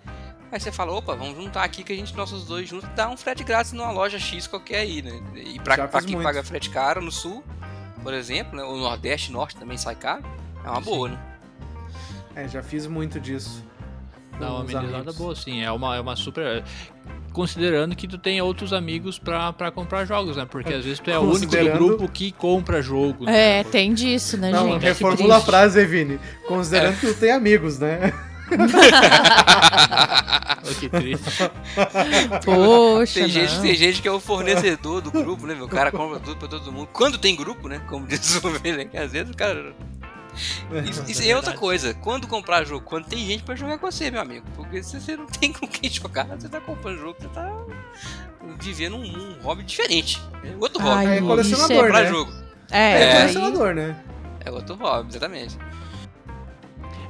[0.51, 3.17] aí você fala, opa, vamos juntar aqui que a gente, nossos dois juntos, dá um
[3.17, 5.21] frete grátis numa loja X qualquer aí, né?
[5.35, 6.23] E pra, pra quem muito.
[6.23, 7.43] paga frete caro no sul,
[8.03, 8.63] por exemplo, né?
[8.63, 10.23] O Nordeste, Norte também sai caro,
[10.63, 11.17] é uma boa, né?
[12.35, 13.63] É, já fiz muito disso.
[14.39, 15.61] Dá uma amenizada boa, sim.
[15.63, 16.63] É uma, é uma super.
[17.31, 20.45] Considerando que tu tem outros amigos pra, pra comprar jogos, né?
[20.49, 23.25] Porque às vezes tu é o único do grupo que compra jogo.
[23.25, 23.59] né?
[23.59, 24.79] É, tem disso, né, Não, gente?
[24.79, 26.19] Que reformula a frase, Vini.
[26.47, 28.13] Considerando que tu tem amigos, né?
[30.65, 31.23] Olha que triste.
[32.45, 35.55] Poxa, Tem gente, tem gente que é o fornecedor do grupo, né?
[35.55, 35.65] meu?
[35.65, 36.87] O cara compra tudo pra todo mundo.
[36.93, 37.81] Quando tem grupo, né?
[37.87, 38.41] Como diz o
[38.89, 39.73] que às vezes o cara.
[40.89, 41.93] Isso, isso é outra coisa.
[41.95, 44.45] Quando comprar jogo, quando tem gente pra jogar com você, meu amigo.
[44.55, 47.51] Porque se você não tem com quem jogar, você tá comprando jogo, você tá
[48.59, 50.19] vivendo um, um hobby diferente.
[50.43, 51.05] É outro hobby.
[51.05, 52.09] Ai, É colecionador, comprar né?
[52.09, 52.33] jogo.
[52.71, 53.95] É, É, aí- colecionador, né?
[54.45, 55.57] É outro hobby, exatamente.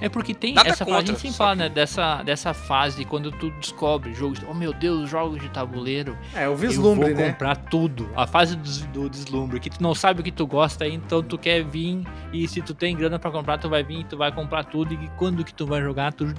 [0.04, 1.70] É porque tem Nada essa fase, a contra, gente sempre fala, né?
[1.70, 4.42] Dessa, dessa fase quando tu descobre jogos.
[4.50, 6.18] Oh meu Deus, jogos de tabuleiro.
[6.36, 7.32] É, o eu vislumbre, vou né?
[7.32, 8.10] comprar tudo.
[8.14, 11.38] A fase do, do deslumbre, que tu não sabe o que tu gosta, então tu
[11.38, 14.30] quer vir e se tu tem grana pra comprar, tu vai vir e tu vai
[14.30, 14.94] comprar tudo.
[14.94, 16.36] E quando que tu vai jogar, tu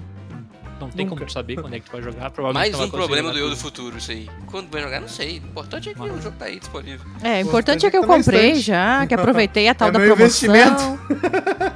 [0.84, 1.18] não tem Nunca.
[1.18, 2.30] como saber quando é que tu vai jogar.
[2.30, 4.28] Provavelmente Mais um problema do eu do futuro, isso aí.
[4.46, 5.34] Quando vai jogar, não sei.
[5.40, 7.06] O importante é que Mas- o jogo tá aí disponível.
[7.22, 10.14] É, o importante é que eu comprei já, que aproveitei a tal É da meu
[10.16, 10.48] promoção.
[10.54, 11.00] investimento.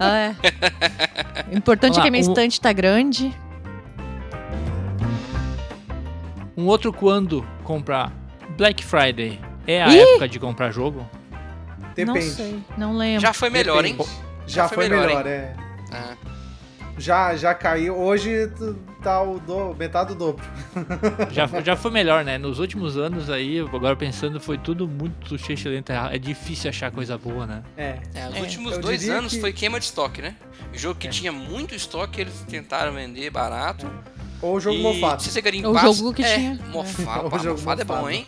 [0.00, 0.34] É.
[1.52, 3.34] O importante é que a minha o- estante tá grande.
[6.56, 8.12] Um outro quando comprar
[8.56, 9.98] Black Friday é a Ih!
[10.00, 11.08] época de comprar jogo?
[11.96, 12.30] Não Depende.
[12.34, 13.20] sei, não lembro.
[13.20, 13.96] Já foi melhor, hein?
[13.96, 14.16] Depende.
[14.46, 15.54] Já, foi foi melhor, melhor, é.
[15.92, 16.14] Ah,
[16.96, 17.96] Já, já caiu.
[17.96, 18.50] Hoje
[19.02, 20.44] tá o do, metade do dobro.
[21.30, 22.38] Já, já foi melhor, né?
[22.38, 25.92] Nos últimos anos aí, agora pensando, foi tudo muito chechelento.
[25.92, 27.62] É difícil achar coisa boa, né?
[27.76, 27.98] É.
[28.14, 30.34] é, os É, últimos eu dois anos que- foi queima de estoque, né?
[30.74, 31.10] O jogo que É.
[31.10, 33.86] tinha muito estoque, eles tentaram vender barato.
[34.40, 35.22] Ou o jogo e mofado.
[35.22, 36.58] Se você garimpar, O jogo que é, tinha.
[36.70, 38.10] Mofado, O pá, jogo mofado é bom, mofado.
[38.10, 38.24] hein?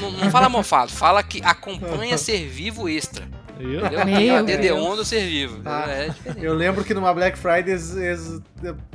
[0.00, 3.26] não, não- fala mofado, fala que acompanha ser vivo extra.
[3.54, 3.82] Entendeu?
[3.82, 4.80] Meu Tem a Deus.
[4.80, 5.60] DD1 do ser vivo.
[5.64, 5.84] Ah.
[5.88, 6.10] É.
[6.38, 8.40] Eu lembro que numa Black Friday eles, eles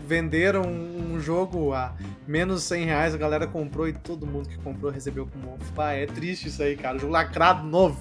[0.05, 1.93] venderam um jogo a
[2.27, 5.63] menos 100 reais, a galera comprou e todo mundo que comprou recebeu com mofo.
[5.77, 6.97] Ah, é triste isso aí, cara.
[6.97, 7.97] Jogo lacrado novo.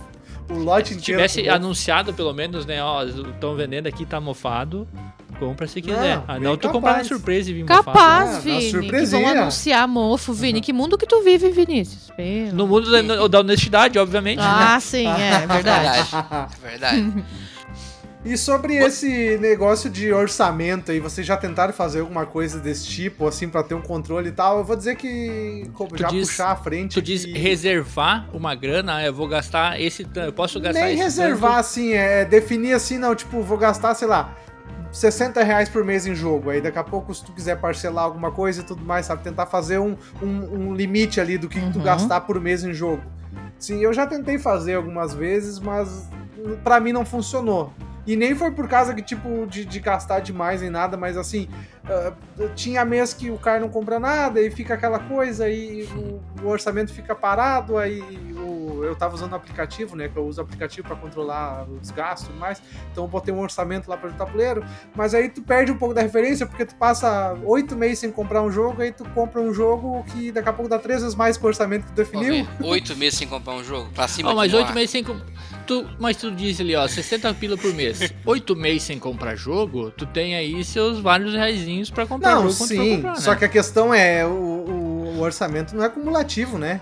[0.50, 1.20] O lote Se inteiro.
[1.20, 1.57] tivesse com mofo.
[1.57, 2.83] anunciado, pelo menos, né?
[2.83, 4.88] Ó, estão vendendo aqui, tá mofado.
[5.38, 6.16] Compra se quiser.
[6.16, 6.72] Não, ah, não, tu capaz.
[6.72, 7.64] comprar na surpresa e vir.
[7.64, 10.61] Capaz, Ah, na Vini, que vão anunciar mofo, Vini.
[10.61, 12.11] Que mundo que tu vive, Vinícius?
[12.16, 14.38] Pelo- No mundo da, da honestidade, obviamente.
[14.38, 14.44] né?
[14.46, 16.11] Ah, sim, é verdade.
[16.11, 16.57] Verdade.
[16.62, 17.25] Verdade.
[18.25, 23.25] E sobre esse negócio de orçamento aí, vocês já tentaram fazer alguma coisa desse tipo,
[23.25, 24.59] assim, pra ter um controle e tal?
[24.59, 26.94] Eu vou dizer que como, Tu já diz- puxar à frente.
[26.94, 30.81] Tu diz que- reservar uma grana, ah, eu vou gastar esse tanto, eu posso gastar
[30.87, 31.61] Nem esse reservar, tanto.
[31.61, 34.35] assim, é definir assim, não, tipo, vou gastar, sei lá,
[34.96, 36.50] 60 reais por mês em jogo.
[36.50, 39.22] Aí daqui a pouco, se tu quiser parcelar alguma coisa e tudo mais, sabe?
[39.22, 40.26] Tentar fazer um, um,
[40.70, 41.85] um limite ali do que, que tu Uhum.
[41.85, 43.02] gastar por mês em jogo.
[43.59, 46.09] Sim, eu já tentei fazer algumas vezes, mas
[46.64, 47.72] pra mim não funcionou.
[48.07, 51.49] E nem foi por causa que, tipo, de, de gastar demais em nada, mas assim,
[51.88, 52.12] ah,
[52.55, 56.49] tinha mês que o cara não compra nada e fica aquela coisa, aí o, o
[56.49, 58.03] orçamento fica parado, aí
[58.37, 60.09] o, eu tava usando o aplicativo, né?
[60.09, 62.61] Que eu uso o aplicativo para controlar os gastos e mais.
[62.92, 64.64] Então eu botei um orçamento lá para o tabuleiro.
[64.95, 68.42] Mas aí tu perde um pouco da referência, porque tu passa oito meses sem comprar
[68.42, 71.37] um jogo, aí tu compra um jogo que daqui a pouco dá três vezes mais
[71.37, 72.47] que o orçamento que tu definiu.
[72.62, 73.90] Oito meses sem comprar um jogo?
[73.95, 75.27] Pra cima de mas oito meses sem comprar.
[75.66, 78.12] Tu, mas tu diz ali, ó, 60 pila por mês.
[78.24, 82.55] Oito meses sem comprar jogo, tu tem aí seus vários reaisinhos pra comprar Não, jogo
[82.55, 82.96] for sim.
[82.96, 83.37] comprar, Só né?
[83.38, 86.81] que a questão é, o, o- o orçamento não é acumulativo, né?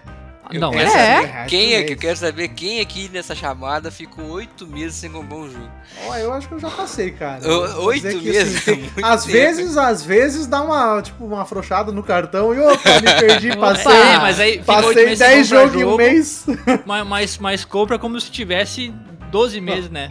[0.59, 0.85] Não, Eu é.
[0.85, 1.23] quero É?
[1.23, 5.11] saber Quem é que eu quero saber quem aqui nessa chamada ficou oito meses sem
[5.11, 5.69] comprar um jogo?
[6.07, 7.41] Ó, eu acho que eu já passei, cara.
[7.81, 8.57] Oito meses?
[8.57, 9.33] assim, tem- Muito às tempo.
[9.33, 13.93] vezes, às vezes dá uma, tipo, uma afrouxada no cartão e opa, me perdi, passei.
[13.93, 16.47] É, mas aí Passei meses sem 10 comprar jogos em um jogo, mês.
[16.87, 18.93] Mas, mas, mas compra como se tivesse
[19.31, 20.11] 12 meses, né?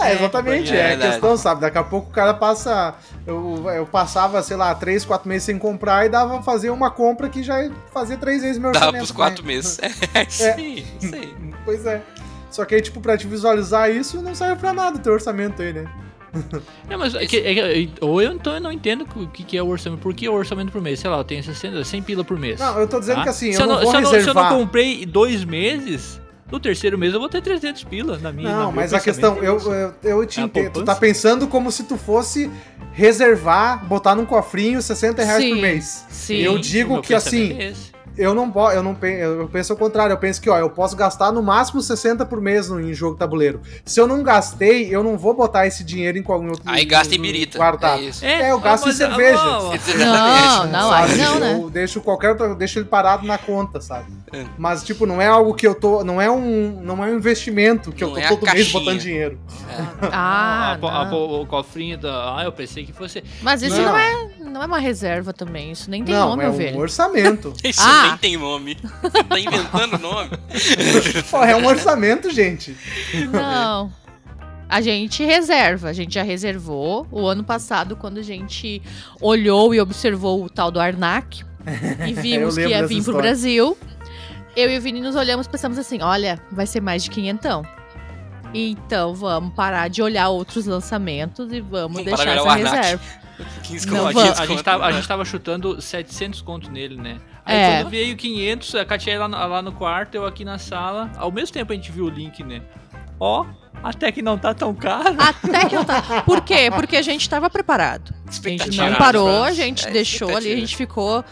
[0.00, 1.60] É, exatamente, É é, questão, sabe?
[1.60, 2.94] Daqui a pouco o cara passa.
[3.26, 6.90] Eu, eu passava, sei lá, 3, 4 meses sem comprar e dava pra fazer uma
[6.90, 8.96] compra que já fazia 3 vezes meu orçamento.
[8.96, 9.16] pros né?
[9.16, 9.78] quatro meses.
[10.14, 11.52] É, sim, sim.
[11.64, 12.02] Pois é.
[12.50, 15.62] Só que aí, tipo, pra te visualizar isso, não serve pra nada o teu orçamento
[15.62, 15.84] aí, né?
[16.88, 19.56] É, mas é que- é que- ou eu então eu não entendo o que, que
[19.56, 20.00] é o orçamento.
[20.00, 21.00] Por que o orçamento por mês?
[21.00, 22.58] Sei lá, eu tenho 60, 100 pila por mês.
[22.58, 23.22] Não, eu tô dizendo tá?
[23.24, 26.20] que assim, se eu não, vou se eu não, se eu não comprei dois meses,
[26.52, 28.54] no terceiro mês eu vou ter 300 pila na minha.
[28.54, 30.70] Não, mas a questão, é eu, eu, eu te É entendo.
[30.74, 32.50] Tu tá pensando como se tu fosse
[32.92, 35.60] reservar, botar num cofrinho 60 reais por Sim.
[35.62, 36.04] mês.
[36.10, 36.36] Sim.
[36.36, 37.72] Eu digo que assim, é.
[38.16, 40.96] Eu não posso, eu não eu penso ao contrário, eu penso que ó, eu posso
[40.96, 43.60] gastar no máximo 60 por mês no, em jogo tabuleiro.
[43.84, 47.14] Se eu não gastei, eu não vou botar esse dinheiro em em outro Aí gasta
[47.14, 47.58] em birita.
[47.58, 48.00] guardado.
[48.00, 48.24] É isso.
[48.24, 49.42] É, eu gasto em cerveja.
[49.42, 51.20] Não, não, aí Sabe?
[51.22, 51.54] não, né?
[51.60, 54.06] Eu deixo qualquer outra, eu deixo ele parado na conta, sabe?
[54.32, 54.46] É.
[54.56, 57.92] Mas tipo, não é algo que eu tô, não é um, não é um investimento
[57.92, 59.38] que eu Não tô é a todo mês botando dinheiro.
[60.10, 61.10] Ah, a a não.
[61.10, 62.38] po- o cofrinho da.
[62.38, 63.22] Ah, eu pensei que fosse.
[63.42, 63.88] Mas isso Não.
[63.92, 63.96] não.
[63.98, 65.72] é, não é uma reserva também.
[65.72, 66.78] Isso nem tem não, nome, é um velho.
[66.78, 67.52] orçamento.
[67.62, 68.08] Isso Ah.
[68.08, 68.74] nem tem nome.
[69.28, 70.30] tá inventando nome.
[71.30, 72.76] Pô, é um orçamento, gente.
[73.30, 73.92] Não.
[74.68, 77.06] A gente reserva, a gente já reservou.
[77.10, 78.80] O ano passado, quando a gente
[79.20, 81.44] olhou e observou o tal do Arnak
[82.08, 83.20] e vimos que ia vir pro história.
[83.20, 83.76] Brasil,
[84.56, 87.62] eu e o Vini nos olhamos e pensamos assim: olha, vai ser mais de quinhentão.
[88.54, 93.02] Então vamos parar de olhar outros lançamentos e vamos, Vamos deixar de essa reserva.
[93.62, 94.30] 15 Não, conto, vamos.
[94.30, 97.18] 15 A gente, tava, a gente tava chutando 700 conto nele, né?
[97.44, 97.76] Aí É.
[97.78, 101.10] quando veio 500, a Katia lá, no- lá no quarto, eu aqui na sala.
[101.16, 102.62] Ao mesmo tempo a gente viu o link, né?
[103.18, 103.46] Ó,
[103.82, 105.16] até que não tá tão caro.
[105.18, 106.22] Até que eu tava.
[106.22, 106.70] Por quê?
[106.74, 108.14] Porque a gente tava preparado.
[108.28, 111.24] A gente não parou, a gente É, deixou ali, a gente ficou.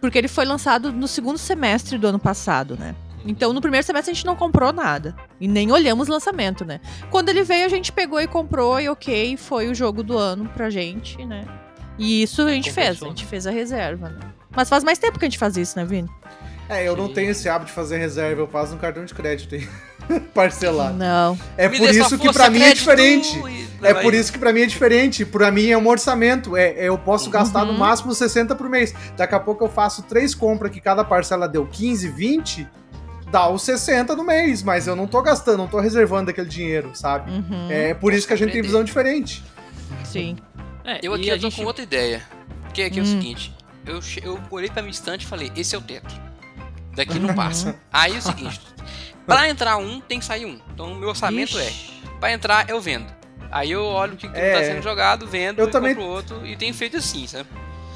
[0.00, 2.94] Porque ele foi lançado no segundo semestre do ano passado, né?
[3.26, 5.14] Então, no primeiro semestre a gente não comprou nada.
[5.40, 6.80] E nem olhamos o lançamento, né?
[7.10, 10.46] Quando ele veio, a gente pegou e comprou, e ok, foi o jogo do ano
[10.54, 11.44] pra gente, né?
[11.98, 13.30] E isso a gente fez, a gente né?
[13.30, 14.18] fez a reserva, né?
[14.56, 16.08] Mas faz mais tempo que a gente faz isso, né, Vini?
[16.68, 17.14] É, eu não Sim.
[17.14, 19.68] tenho esse hábito de fazer reserva, eu passo no cartão de crédito aí.
[20.34, 20.94] Parcelado.
[20.96, 21.38] Não.
[21.56, 23.38] É Me por isso que pra mim é diferente.
[23.38, 24.02] e- É vai.
[24.02, 25.24] por isso que pra mim é diferente.
[25.26, 26.56] Pra mim é um orçamento.
[26.56, 27.78] É, é- eu posso gastar no Uhum.
[27.78, 28.94] máximo 60 por mês.
[29.16, 32.66] Daqui a pouco eu faço três compras que cada parcela deu 15, 20,
[33.30, 36.90] dá os 60 no mês, mas eu não tô gastando, não tô reservando aquele dinheiro,
[36.94, 37.30] sabe?
[37.30, 38.66] Uhum, É por isso que a gente tem compreender.
[38.68, 39.42] visão diferente.
[40.04, 40.36] Sim.
[40.84, 42.22] É, Eu aqui a eu tô gente- com outra ideia.
[42.72, 43.08] Que aqui é o Hum.
[43.08, 43.54] seguinte.
[43.86, 46.14] Eu, eu olhei pra minha estante e falei, esse é o teto.
[46.94, 47.76] Daqui não passa.
[47.92, 48.60] Aí é o seguinte.
[49.26, 50.60] Pra entrar um, tem que sair um.
[50.72, 51.66] Então o meu orçamento é.
[51.68, 52.02] Ixi.
[52.20, 53.06] Pra entrar, eu vendo.
[53.50, 54.52] Aí eu olho o que, que É.
[54.58, 56.46] tá sendo jogado, vendo, Eu e também- compro outro.
[56.46, 57.48] E tenho feito assim, sabe?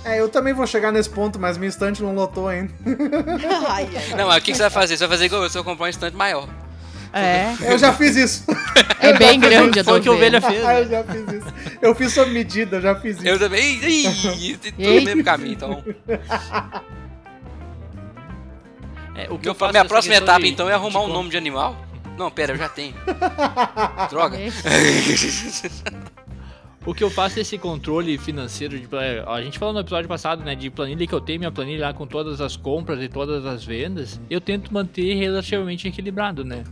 [0.04, 2.72] É, eu também vou chegar nesse ponto, mas minha estante não lotou ainda.
[4.16, 4.96] Não, mas o que, que você vai fazer?
[4.96, 6.48] Você vai fazer igual eu, você vai comprar um estante maior.
[7.12, 7.54] É.
[7.62, 8.44] Eu já fiz isso.
[9.00, 10.60] É bem grande a Foi o que a ovelha fez.
[10.60, 10.84] eu né?
[10.84, 11.54] já fiz isso.
[11.80, 13.26] Eu fiz sob medida, eu já fiz isso.
[13.26, 13.78] Eu também.
[13.82, 15.82] Ih, tudo no mesmo caminho, então.
[19.14, 21.30] É, o que Meu- eu faço minha próxima etapa, de- então, é arrumar um nome
[21.30, 21.76] de animal.
[22.16, 22.94] Não, pera, eu já tenho.
[24.10, 24.36] Droga.
[26.86, 28.88] O que eu faço é esse controle financeiro de
[29.26, 31.92] a gente falou no episódio passado, né, de planilha que eu tenho, minha planilha lá
[31.92, 36.64] com todas as compras e todas as vendas, eu tento manter relativamente equilibrado, né?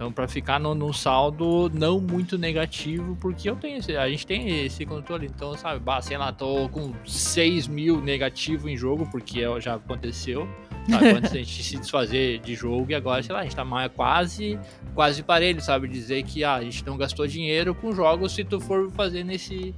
[0.00, 4.26] Então, pra ficar no, num saldo não muito negativo, porque eu tenho esse, a gente
[4.26, 5.26] tem esse controle.
[5.26, 9.74] Então, sabe, bah, sei lá, tô com 6 mil negativo em jogo, porque é- já
[9.74, 10.48] aconteceu.
[10.88, 13.62] Sabe, antes a gente se desfazer de jogo e agora, sei lá, a gente tá
[13.62, 14.58] mais quase,
[14.94, 15.86] quase parelho, sabe?
[15.86, 19.74] Dizer que ah, a gente não gastou dinheiro com jogos se tu for fazer nesse.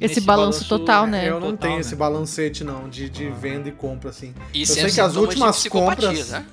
[0.00, 1.28] Esse nesse balanço total, né?
[1.28, 1.80] Eu não total, tenho né?
[1.80, 4.34] esse balancete, não, de, de venda e compra, assim.
[4.52, 6.44] Isso Eu é sei que as últimas compras- né?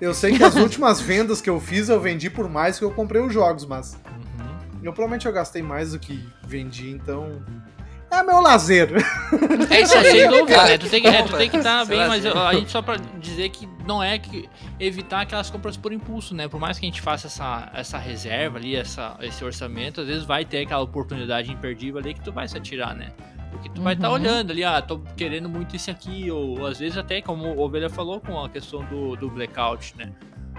[0.00, 2.90] Eu sei que as últimas vendas que eu fiz, eu vendi por mais que eu
[2.90, 4.78] comprei os jogos, mas Uhum.
[4.82, 7.42] eu provavelmente eu gastei mais do que vendi, então.
[8.10, 8.90] É, meu lazer.
[9.70, 10.78] É isso aí, sem dúvida, né?
[10.78, 12.96] Tu tem que é, tu tem que estar bem, mas eu, a gente só pra
[13.20, 14.48] dizer que não é que
[14.80, 16.48] evitar aquelas compras por impulso, né?
[16.48, 20.24] Por mais que a gente faça essa, essa reserva ali, essa, esse orçamento, às vezes
[20.24, 23.08] vai ter aquela oportunidade imperdível ali que tu vai se atirar, né?
[23.50, 24.20] Porque tu vai estar tá Uhum.
[24.20, 27.88] olhando ali, ah, tô querendo muito esse aqui, ou às vezes até, como o Ovelha
[27.90, 30.12] falou com a questão do, do blackout, né?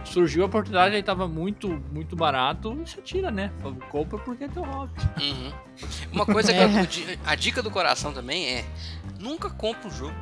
[0.05, 3.51] Surgiu a oportunidade, aí tava muito, muito barato, e se atira, né?
[3.89, 4.91] Compra porque é teu hobby.
[5.21, 5.51] Uhum.
[6.13, 6.63] Uma coisa que É.
[6.81, 8.65] eu- di- a dica do coração também é
[9.19, 10.15] nunca compra um jogo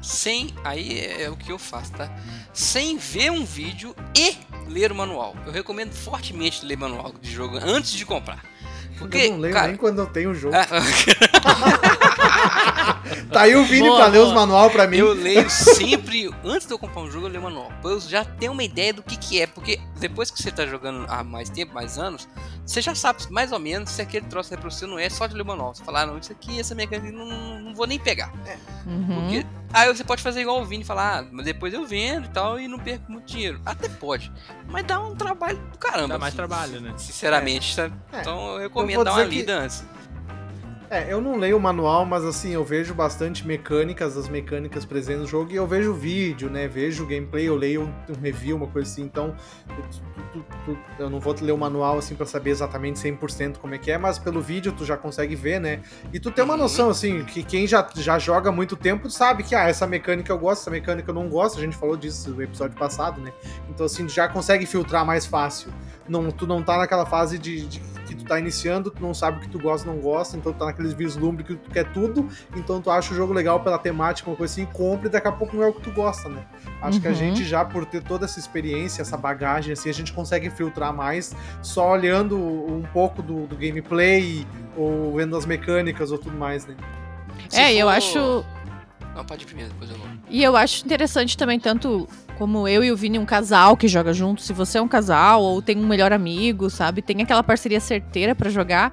[0.00, 2.10] sem aí é, é o que eu faço, tá?
[2.52, 4.36] Sem ver um vídeo e
[4.68, 5.36] ler o manual.
[5.46, 8.42] Eu recomendo fortemente ler manual de jogo antes de comprar.
[8.98, 10.54] Porque, eu não leio cara, nem quando eu tenho o jogo.
[13.30, 14.98] Tá aí o Vini Boa, pra ler os manual pra mim.
[14.98, 17.72] eu leio sempre, antes de eu comprar um jogo, eu leio o manual.
[17.84, 21.06] Eu já tenho uma ideia do que que é, porque depois que você tá jogando
[21.08, 22.28] há mais tempo, mais anos,
[22.66, 25.08] você já sabe mais ou menos se aquele troço é pra você ou não é
[25.08, 25.74] só de ler o manual.
[25.74, 28.32] Você fala, ah, não, isso aqui, essa mecânica, não, não, não vou nem pegar.
[28.86, 29.06] Uhum.
[29.06, 32.26] Porque aí você pode fazer igual o Vini e falar, ah, mas depois eu vendo
[32.26, 33.60] e tal e não perco muito dinheiro.
[33.64, 34.30] Até pode,
[34.68, 36.08] mas dá um trabalho do caramba.
[36.08, 36.92] Dá mais assim, trabalho, né?
[36.96, 37.94] Sinceramente, sabe?
[38.12, 38.20] É.
[38.20, 39.84] Então eu Eu recomendo vou dar uma dizer que- lida antes.
[40.94, 45.22] É, eu não leio o manual, mas assim, eu vejo bastante mecânicas, as mecânicas presentes
[45.22, 46.68] no jogo, e eu vejo vídeo, né?
[46.68, 49.34] Vejo gameplay, eu leio um, review, uma coisa assim, então
[49.90, 50.02] tu-
[50.34, 53.78] tu- tu- eu não vou ler o manual assim pra saber exatamente 100% como é
[53.78, 55.80] que é, mas pelo vídeo tu já consegue ver, né?
[56.12, 56.60] E tu tem uma Uhum.
[56.60, 60.30] noção, assim, que quem já, já joga há muito tempo sabe que, ah, essa mecânica
[60.30, 63.32] eu gosto, essa mecânica eu não gosto, a gente falou disso no episódio passado, né?
[63.70, 65.72] Então, assim, já consegue filtrar mais fácil.
[66.06, 67.80] Não, tu não tá naquela fase de, de
[68.14, 70.52] que tu tá iniciando, tu não sabe o que tu gosta ou não gosta, então
[70.52, 73.78] tu tá naqueles vislumbre que tu quer tudo, então tu acha o jogo legal pela
[73.78, 76.28] temática, uma coisa assim, compra e daqui a pouco não é o que tu gosta,
[76.28, 76.44] né?
[76.80, 77.16] Acho que a Uhum.
[77.16, 81.34] gente já, por ter toda essa experiência, essa bagagem, assim, a gente consegue filtrar mais
[81.62, 84.46] só olhando um pouco do, do gameplay
[84.76, 86.74] ou vendo as mecânicas ou tudo mais, né?
[87.48, 88.44] Se É, eu for- acho.
[89.14, 90.06] Não, pode ir primeiro, depois eu vou.
[90.30, 94.12] E eu acho interessante também, tanto como eu e o Vini, um casal que joga
[94.12, 94.42] junto.
[94.42, 97.02] Se você é um casal ou tem um melhor amigo, sabe?
[97.02, 98.92] Tem aquela parceria certeira pra jogar.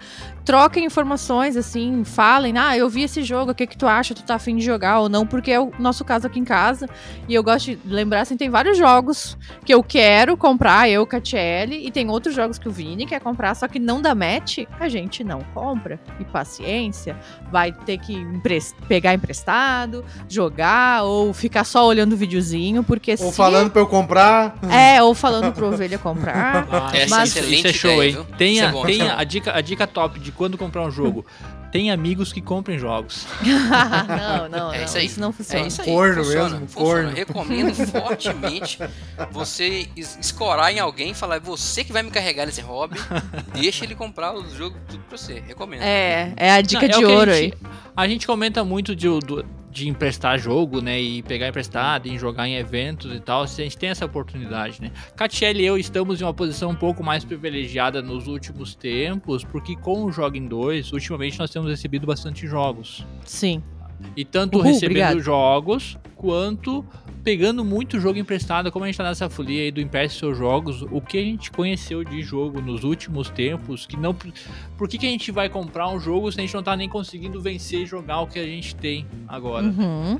[0.49, 4.15] Troquem informações, assim, falem, ah, eu vi esse jogo, o que que tu acha?
[4.15, 5.23] Tu tá afim de jogar ou não?
[5.23, 6.89] Porque é o nosso caso aqui em casa.
[7.27, 11.85] E eu gosto de lembrar, assim, tem vários jogos que eu quero comprar, eu, Catiele,
[11.85, 14.89] e tem outros jogos que o Vini quer comprar, só que não dá match, a
[14.89, 15.99] gente não compra.
[16.19, 17.15] E paciência,
[17.51, 23.29] vai ter que empres- pegar emprestado, jogar, ou ficar só olhando o videozinho, porque Ou
[23.29, 23.37] se...
[23.37, 24.57] falando pra eu comprar.
[24.67, 26.67] É, ou falando pro ovelha comprar.
[26.79, 28.25] Ah, Essa Mas- isso, excelente isso é show, hein?
[28.35, 31.25] Tenha, é bom, isso é a, dica, a dica top de quando comprar um jogo.
[31.69, 33.27] Tem amigos que comprem jogos.
[33.43, 35.05] não, não, É não, isso aí.
[35.05, 35.65] isso não funciona.
[35.65, 35.87] É isso aí.
[35.87, 36.93] Corno funciona, mesmo, funciona.
[37.03, 37.09] corno.
[37.15, 38.79] Recomendo fortemente
[39.31, 42.97] você es- escorar em alguém e falar, é você que vai me carregar nesse hobby,
[43.53, 45.43] deixa ele comprar os jogos tudo pra você.
[45.45, 45.81] Recomendo.
[45.81, 47.41] É, é a dica Não, é de o que ouro a aí.
[47.43, 47.57] gente,
[47.95, 50.99] A gente comenta muito de, do- de emprestar jogo, né?
[50.99, 53.47] E pegar emprestado, e jogar em eventos e tal.
[53.47, 54.91] Se a gente tem essa oportunidade, né?
[55.15, 59.75] Catiele e eu estamos em uma posição um pouco mais privilegiada nos últimos tempos, porque
[59.75, 63.05] com o Joga em 2, ultimamente nós temos recebido bastante jogos.
[63.25, 63.61] Sim.
[64.15, 65.19] E tanto Uhul, recebendo obrigado.
[65.21, 66.85] jogos, quanto
[67.23, 70.81] pegando muito jogo emprestado, como a gente tá nessa folia aí do Empreste Seus Jogos,
[70.83, 74.15] o que a gente conheceu de jogo nos últimos tempos, que não...
[74.77, 76.89] Por que, que a gente vai comprar um jogo se a gente não tá nem
[76.89, 79.65] conseguindo vencer e jogar o que a gente tem agora?
[79.67, 80.19] Uhum.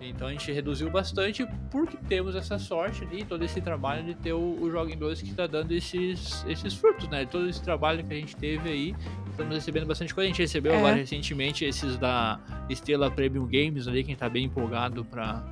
[0.00, 4.32] Então a gente reduziu bastante porque temos essa sorte ali, todo esse trabalho de ter
[4.32, 7.26] o, o em 2 que tá dando esses, esses frutos, né?
[7.26, 8.94] Todo esse trabalho que a gente teve aí,
[9.30, 10.26] estamos recebendo bastante coisa.
[10.26, 10.78] A gente recebeu É.
[10.78, 12.38] agora recentemente esses da
[12.68, 15.44] Estrela Premium Games ali, que a gente tá bem empolgado pra,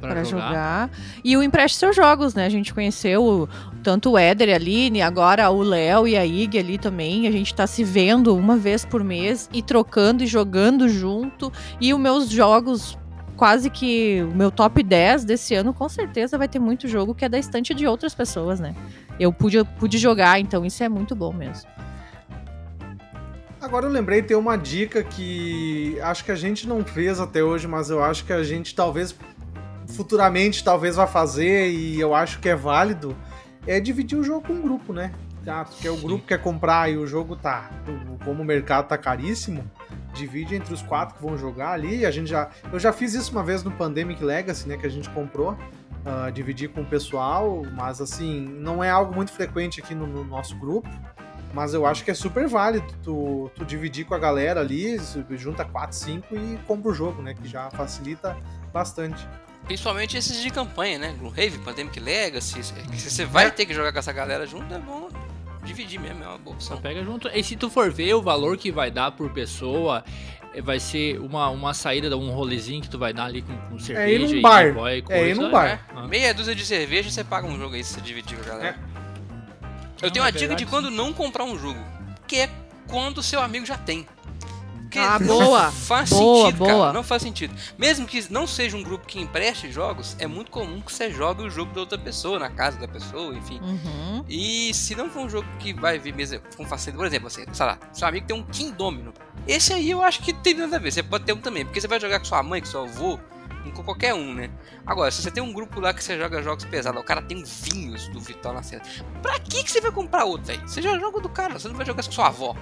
[0.00, 0.46] Pra jogar.
[0.48, 0.90] jogar.
[1.24, 2.44] E o Empreste Seus Jogos, né?
[2.44, 3.48] A gente conheceu o-
[3.84, 7.28] tanto o Éder e a Aline, agora o Léo e a Ig ali também.
[7.28, 11.52] A gente tá se vendo uma vez por mês e trocando e jogando junto.
[11.80, 12.98] E os meus jogos,
[13.42, 17.24] quase que o meu top 10 desse ano, com certeza vai ter muito jogo que
[17.24, 18.72] é da estante de outras pessoas, né?
[19.18, 21.68] Eu pude, eu pude jogar, então isso é muito bom mesmo.
[23.60, 27.66] Agora eu lembrei, tem uma dica que acho que a gente não fez até hoje,
[27.66, 29.12] mas eu acho que a gente talvez
[29.88, 33.16] futuramente talvez vá fazer e eu acho que é válido,
[33.66, 35.10] é dividir o jogo com um grupo, né?
[35.48, 37.72] Ah, porque o grupo quer comprar e o jogo tá,
[38.24, 39.68] como o mercado tá caríssimo,
[40.12, 42.04] divide entre os quatro que vão jogar ali.
[42.06, 44.90] A gente já, eu já fiz isso uma vez no Pandemic Legacy, né, que a
[44.90, 45.56] gente comprou,
[46.04, 50.24] ah, dividir com o pessoal, mas assim não é algo muito frequente aqui no- no
[50.24, 50.88] nosso grupo.
[51.54, 54.98] Mas eu acho que é super válido tu, tu dividir com a galera ali,
[55.32, 57.34] junta 4, 5 e compra o jogo, né?
[57.34, 58.34] Que já facilita
[58.72, 59.28] bastante.
[59.66, 61.14] Principalmente esses de campanha, né?
[61.18, 62.64] Gloomhaven, Pandemic Legacy.
[62.64, 62.72] Se
[63.10, 65.10] você vai ter que jogar com essa galera junto, é bom
[65.64, 66.80] dividir mesmo, é uma boa Só opção.
[66.80, 67.28] pega junto.
[67.28, 70.04] E se tu for ver o valor que vai dar por pessoa,
[70.62, 74.08] vai ser uma, uma saída, um rolezinho que tu vai dar ali com, com cerveja
[74.08, 74.72] É ir num e bar.
[74.74, 75.86] boy, É coisa, ir num bar.
[75.94, 76.06] Ah.
[76.06, 78.78] Meia dúzia de cerveja você paga um jogo aí se você dividir com a galera.
[80.00, 81.78] Eu Não, tenho é uma dica verdade, de quando não comprar um jogo,
[82.26, 82.50] que é
[82.88, 84.06] quando o seu amigo já tem.
[84.92, 85.72] Porque Ah, não boa.
[85.72, 86.70] Faz Boa, sentido, boa.
[86.70, 86.92] cara.
[86.92, 87.54] Não faz sentido.
[87.78, 91.42] Mesmo que não seja um grupo que empreste jogos, é muito comum que você jogue
[91.42, 93.58] o jogo da outra pessoa, na casa da pessoa, enfim.
[93.62, 94.22] Uhum.
[94.28, 97.46] E se não for um jogo que vai vir mesmo com facilidade, por exemplo, você,
[97.50, 99.14] sei lá, seu amigo tem um King Domino.
[99.48, 100.92] Esse aí eu acho que tem nada a ver.
[100.92, 103.18] Você pode ter um também, porque você vai jogar com sua mãe, com seu avô,
[103.74, 104.50] com qualquer um, né?
[104.86, 107.42] Agora, se você tem um grupo lá que você joga jogos pesados, o cara tem
[107.42, 108.82] vinhos do Vital na cena.
[109.22, 110.68] Pra que, que você vai comprar outro, velho?
[110.68, 112.54] Você já joga do cara, você não vai jogar com sua avó.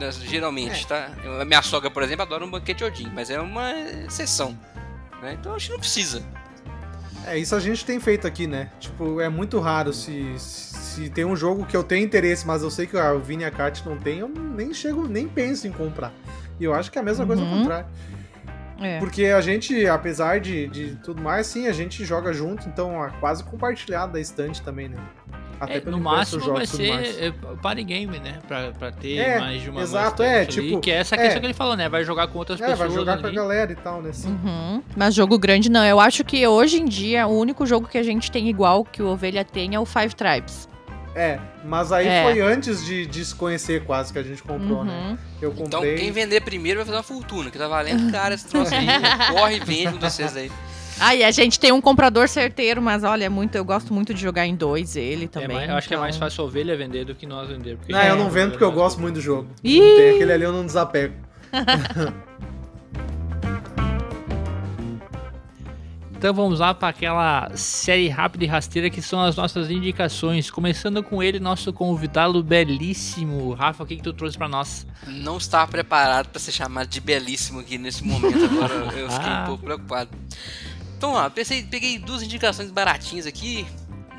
[0.00, 1.10] Né, Geralmente, tá?
[1.22, 3.72] Eu- a minha sogra, por exemplo, adora um banquete Odin, mas é uma
[4.06, 4.56] exceção.
[5.22, 5.36] Né?
[5.38, 6.22] Então acho que não precisa.
[7.26, 8.70] É, isso a gente tem feito aqui, né?
[8.80, 12.70] Tipo, é muito raro se, se tem um jogo que eu tenho interesse, mas eu
[12.70, 15.72] sei que o Vini e a Kat não tem, eu nem chego, nem penso em
[15.72, 16.12] comprar.
[16.58, 17.58] E eu acho que é a mesma coisa ao Uhum.
[17.58, 17.86] contrário.
[18.80, 18.98] É.
[18.98, 23.10] Porque a gente, apesar de, de tudo mais, sim, a gente joga junto, então é
[23.20, 24.96] quase compartilhado da estante também, né?
[25.60, 26.88] Até É, pelo no máximo vai ser
[27.22, 28.38] é, party game, né?
[28.48, 31.18] Pra, pra ter É, mais de uma exato, é, ali, tipo, Que é essa é.
[31.18, 31.86] questão que ele falou, né?
[31.88, 32.78] Vai jogar com outras É, pessoas.
[32.78, 33.36] vai jogar com a ali.
[33.36, 34.10] galera e tal, né?
[34.12, 34.30] Sim.
[34.42, 34.82] Uhum.
[34.96, 35.84] Mas jogo grande não.
[35.84, 39.02] Eu acho que hoje em dia o único jogo que a gente tem igual que
[39.02, 40.68] o Ovelha tem é o Five Tribes.
[41.14, 42.22] É, mas aí É.
[42.22, 44.92] foi antes de, de se conhecer quase que a gente comprou, né?
[45.10, 45.18] Uhum.
[45.42, 45.96] Eu Então comprei.
[45.96, 48.86] quem vender primeiro vai fazer uma fortuna, que tá valendo cara esse troço aí.
[49.34, 50.50] Corre e vende um de vocês aí.
[51.00, 54.12] Ah, e a gente tem um comprador certeiro, mas olha, é muito, eu gosto muito
[54.12, 55.56] de jogar em dois ele É também.
[55.56, 57.76] mais- eu acho que é mais então- fácil a ovelha vender do que nós vender.
[57.76, 59.48] porque- Não, eu não É, vendo porque eu gosto muito do jogo.
[59.64, 59.80] Ih!
[59.80, 61.14] Tem aquele ali, eu não desapego.
[66.16, 70.50] Então vamos lá para aquela série rápida e rasteira que são as nossas indicações.
[70.50, 73.54] Começando com ele, nosso convidado belíssimo.
[73.54, 74.86] Rafa, o que, que tu trouxe para nós?
[75.06, 78.44] Não estava preparado para ser chamado de belíssimo aqui nesse momento.
[78.44, 79.42] Agora eu fiquei Ah.
[79.44, 80.10] um pouco preocupado.
[81.00, 83.66] Então, ó, pensei, peguei duas indicações baratinhas aqui.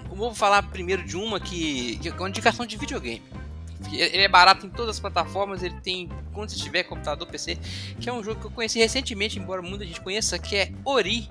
[0.09, 3.21] Eu vou falar primeiro de uma que, que é uma indicação de videogame.
[3.93, 7.59] Ele é barato em todas as plataformas, ele tem quando você tiver computador, PC,
[7.99, 11.29] que é um jogo que eu conheci recentemente, embora muita gente conheça, que é Ori.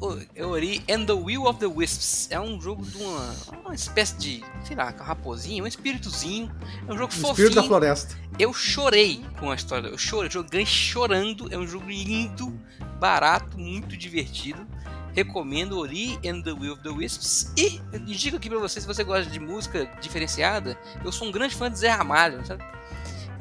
[0.00, 2.28] Ori and the Will of the Wisps.
[2.30, 3.34] É um jogo de uma,
[3.64, 6.50] uma espécie de, sei lá, raposinho, um espíritozinho.
[6.86, 7.32] É um jogo O fofinho.
[7.32, 8.16] Espírito da Floresta.
[8.38, 9.88] Eu chorei com a história.
[9.88, 11.52] Eu chorei, joguei chorando.
[11.52, 12.58] É um jogo lindo,
[12.98, 14.66] barato, muito divertido.
[15.12, 17.52] Recomendo Ori and the Will of the Wisps.
[17.56, 17.80] E
[18.14, 21.70] digo aqui pra você, se você gosta de música diferenciada, eu sou um grande fã
[21.70, 22.64] de Zé Ramalho, sabe?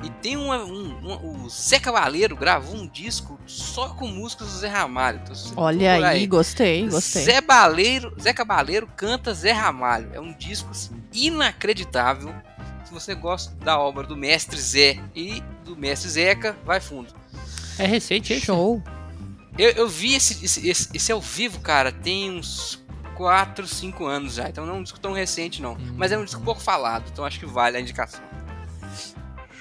[0.03, 4.57] E tem uma, um, um- o Zé Cavaleiro gravou um disco só com músicas do
[4.59, 5.19] Zé Ramalho.
[5.23, 7.23] Então, Olha procurar aí, gostei, gostei.
[7.23, 10.09] Zé Baleiro, Zé Cabaleiro canta Zé Ramalho.
[10.13, 12.33] É um disco assim, inacreditável.
[12.85, 17.13] Se você gosta da obra do Mestre Zé e do Mestre Zeca, vai fundo.
[17.77, 18.39] É recente?
[18.39, 18.81] Show.
[19.57, 22.81] Eu, eu vi esse, esse, esse, esse ao vivo, cara, tem uns
[23.15, 24.49] 4, 5 anos já.
[24.49, 25.73] Então não é um disco tão recente, não.
[25.73, 25.93] Hum.
[25.97, 28.21] Mas é um disco pouco falado, então acho que vale a indicação.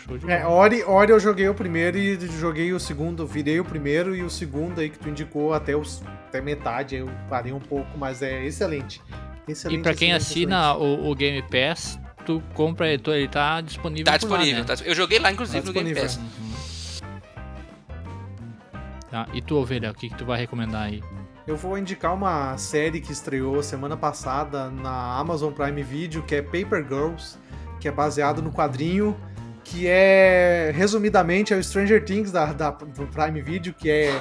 [0.08, 0.46] Show de É.
[0.46, 4.30] Ori, Ori eu joguei o primeiro e joguei o segundo, virei o primeiro e o
[4.30, 8.22] segundo aí que tu indicou até, os, até metade, aí eu parei um pouco, mas
[8.22, 9.02] é excelente.
[9.46, 13.60] excelente E pra quem excelente, assina o, o Game Pass, tu compra, ele ele tá
[13.60, 14.60] disponível Tá por lá, disponível.
[14.60, 14.64] né?
[14.66, 14.92] tá disponível.
[14.92, 16.20] Eu joguei lá, inclusive, Tá no Game disponível.
[16.22, 16.38] Pass.
[16.40, 16.48] Uhum.
[19.10, 21.02] Tá, e tu, Ovelha, o que, que tu vai recomendar aí?
[21.46, 26.42] Eu vou indicar uma série que estreou semana passada na Amazon Prime Video, que é
[26.42, 27.38] Paper Girls,
[27.80, 29.16] que é baseado no quadrinho,
[29.70, 34.20] que é, resumidamente, é o Stranger Things da, da- do Prime Video, que é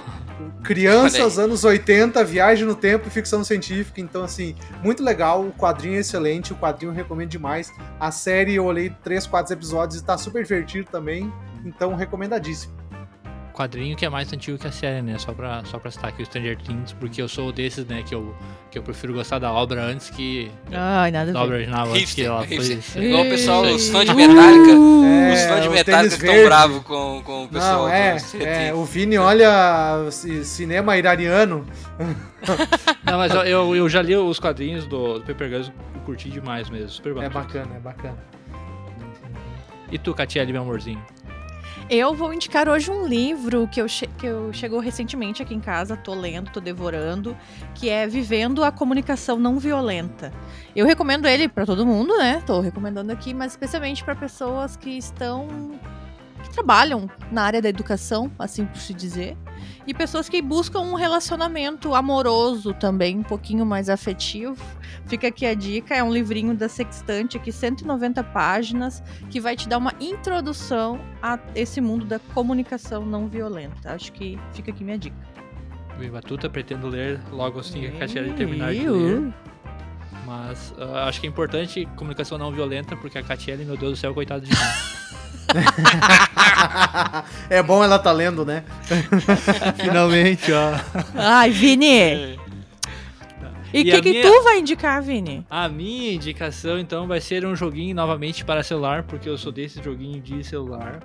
[0.64, 4.02] crianças, anos 80, viagem no tempo e ficção científica.
[4.02, 5.44] Então, assim, muito legal.
[5.46, 7.72] O quadrinho é excelente, o quadrinho eu recomendo demais.
[8.00, 11.32] A série eu olhei 3, 4 episódios e tá super divertido também.
[11.66, 12.77] Então, recomendadíssimo.
[13.58, 15.18] Quadrinho que é mais antigo que a série, né?
[15.18, 18.14] Só pra, só pra citar aqui o Stranger Things, porque eu sou desses, né, que
[18.14, 18.36] eu,
[18.70, 20.52] que eu prefiro gostar da obra antes que.
[20.72, 23.04] Ai, nada da a obra original, antes que ela foi.
[23.04, 24.72] Igual o pessoal, os fãs de Metallica.
[24.72, 27.88] É, os fãs de Metallica estão bravos com, com o pessoal.
[27.88, 28.18] Não, é,
[28.68, 31.66] é, o Vini olha ci- cinema iraniano.
[33.04, 35.66] Não, mas eu, eu, eu já li os quadrinhos do, do Paper eu
[36.06, 37.30] curti demais mesmo, super É bacana.
[37.34, 38.18] bacana, é bacana.
[39.92, 41.02] E tu, Catiele, meu amorzinho?
[41.90, 43.86] Eu vou indicar hoje um livro que eu,
[44.18, 47.36] que eu chegou recentemente aqui em casa, tô lendo, tô devorando,
[47.74, 50.34] que é Vivendo a Comunicação Não Violenta.
[50.76, 52.44] Eu recomendo ele para todo mundo, né?
[52.46, 55.48] Tô recomendando aqui, mas especialmente para pessoas que estão
[56.44, 59.38] que trabalham na área da educação, assim por se dizer,
[59.88, 64.62] e pessoas que buscam um relacionamento amoroso também, um pouquinho mais afetivo,
[65.08, 69.68] Fica aqui a dica, é um livrinho da Sextante aqui, 190 páginas, que vai te
[69.68, 73.94] dar uma introdução a esse mundo da comunicação não violenta.
[73.94, 75.16] Acho que fica aqui minha dica.
[75.98, 79.34] Viva Tuta, pretendo ler logo assim que a Catiele terminar de ler.
[80.26, 83.98] Mas ah, acho que é importante comunicação não violenta, porque a Catiele, meu Deus do
[83.98, 84.58] céu, coitado de mim.
[87.50, 88.66] é bom ela tá lendo, né?
[89.80, 90.74] Finalmente, ó.
[91.16, 92.38] Ai, Vini!
[93.74, 95.46] E o que, que minha- tu vai indicar, Vini?
[95.50, 99.82] A minha indicação, então, vai ser um joguinho novamente para celular, porque eu sou desse
[99.84, 101.00] joguinho de celular.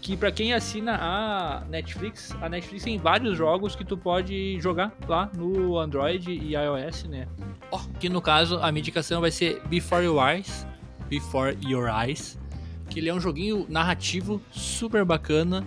[0.00, 4.92] Que pra quem assina a Netflix, a Netflix tem vários jogos que tu pode jogar
[5.06, 7.26] lá no Android e iOS, né?
[7.70, 7.78] Ó.
[8.00, 10.66] Que no caso, a minha indicação vai ser Before Your Eyes.
[11.10, 12.38] Before Your Eyes.
[12.88, 15.62] Que ele é um joguinho narrativo super bacana.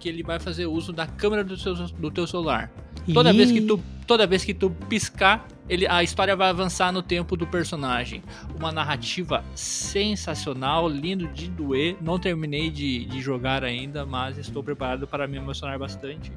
[0.00, 2.72] Que ele vai fazer uso da câmera do, seu, do teu celular.
[3.14, 7.02] Toda vez que tu, toda vez que tu piscar, ele, a história vai avançar no
[7.02, 8.22] tempo do personagem.
[8.58, 11.96] Uma narrativa sensacional, lindo de doer.
[12.00, 16.32] Não terminei de, de jogar ainda, mas estou preparado para me emocionar bastante.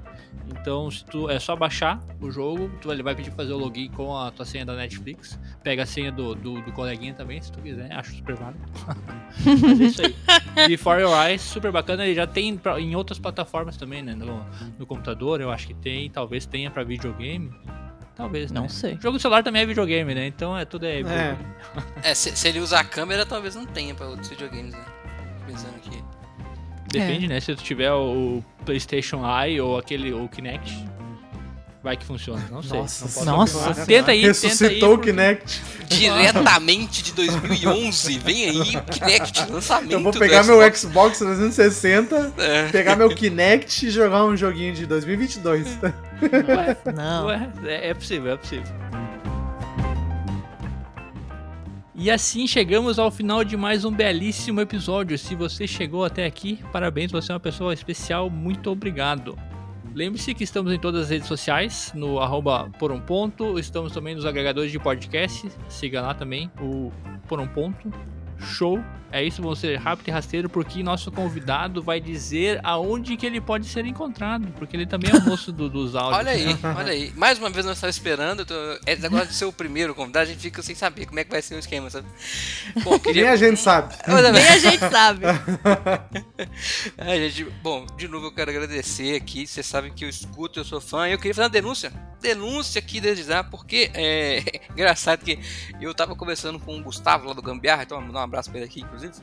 [0.52, 3.88] Então, se tu é só baixar o jogo, tu ele vai pedir fazer o login
[3.90, 5.40] com a tua senha da Netflix.
[5.64, 7.92] Pega a senha do, do, do coleguinha também, se tu quiser.
[7.94, 8.60] Acho super válido.
[9.62, 10.16] mas é isso aí.
[10.68, 12.04] Before Your Eyes, super bacana.
[12.06, 14.16] Ele já tem pra- em outras plataformas também, né?
[14.16, 14.44] No,
[14.78, 16.10] no computador, eu acho que tem.
[16.10, 17.52] Talvez tenha pra videogame.
[18.20, 18.68] Talvez, Não né?
[18.68, 18.98] sei.
[19.02, 20.28] Jogo de celular também é videogame, né?
[20.28, 21.00] Então é tudo é.
[21.00, 21.38] É.
[22.04, 24.86] É, se, se ele usar a câmera, talvez não tenha pra outros videogames, né?
[25.48, 26.04] Pensando aqui.
[26.92, 27.40] Depende, né?
[27.40, 30.86] Se tu tiver o PlayStation Eye ou aquele ou Kinect,
[31.84, 32.44] vai que funciona.
[32.52, 32.78] Não sei.
[32.80, 33.58] Nossa não Nossa.
[33.60, 34.22] Tenta aí, tenta aí.
[34.22, 35.62] Ressuscitou o Kinect.
[35.88, 38.20] Diretamente de 2011.
[38.20, 39.92] Vem aí o Kinect, lançamento.
[39.92, 42.68] Eu vou pegar meu Xbox 360, É.
[42.70, 45.80] pegar meu Kinect e jogar um joguinho de 2022.
[46.22, 47.28] Ué, Não.
[47.28, 48.66] ué, é, é possível, é possível.
[52.02, 55.18] E assim chegamos ao final de mais um belíssimo episódio.
[55.18, 59.38] Se você chegou até aqui, parabéns, você é uma pessoa especial, muito obrigado.
[59.94, 64.16] Lembre-se que estamos em todas as redes sociais, no arroba por um ponto, estamos também
[64.16, 66.92] nos agregadores de podcast, siga lá também o
[67.28, 67.92] por um ponto.
[68.40, 68.84] Show!
[69.12, 73.42] É isso, vamos ser rápido e rasteiro, porque nosso convidado vai dizer aonde que ele
[73.42, 76.16] pode ser encontrado, porque ele também é o moço do- dos áudios.
[76.20, 77.12] Olha aí, olha aí.
[77.16, 78.46] Mais uma vez nós estávamos esperando.
[78.46, 78.54] tô-
[78.86, 81.32] É agora de ser o primeiro convidado, a gente fica sem saber como é que
[81.32, 82.06] vai ser o esquema, sabe?
[82.84, 83.32] Bom, Nem queria.
[83.32, 83.96] a gente sabe.
[84.32, 85.26] Nem a gente sabe.
[86.98, 89.48] É, gente, bom, de novo eu quero agradecer aqui.
[89.48, 91.08] Vocês sabem que eu escuto, eu sou fã.
[91.08, 91.92] E eu queria fazer uma denúncia.
[92.22, 95.40] Denúncia aqui desde já, porque é engraçado que
[95.82, 98.68] eu tava conversando com o Gustavo lá do Gambiarra, então mandar um abraço pra ele
[98.68, 99.14] aqui, inclusive.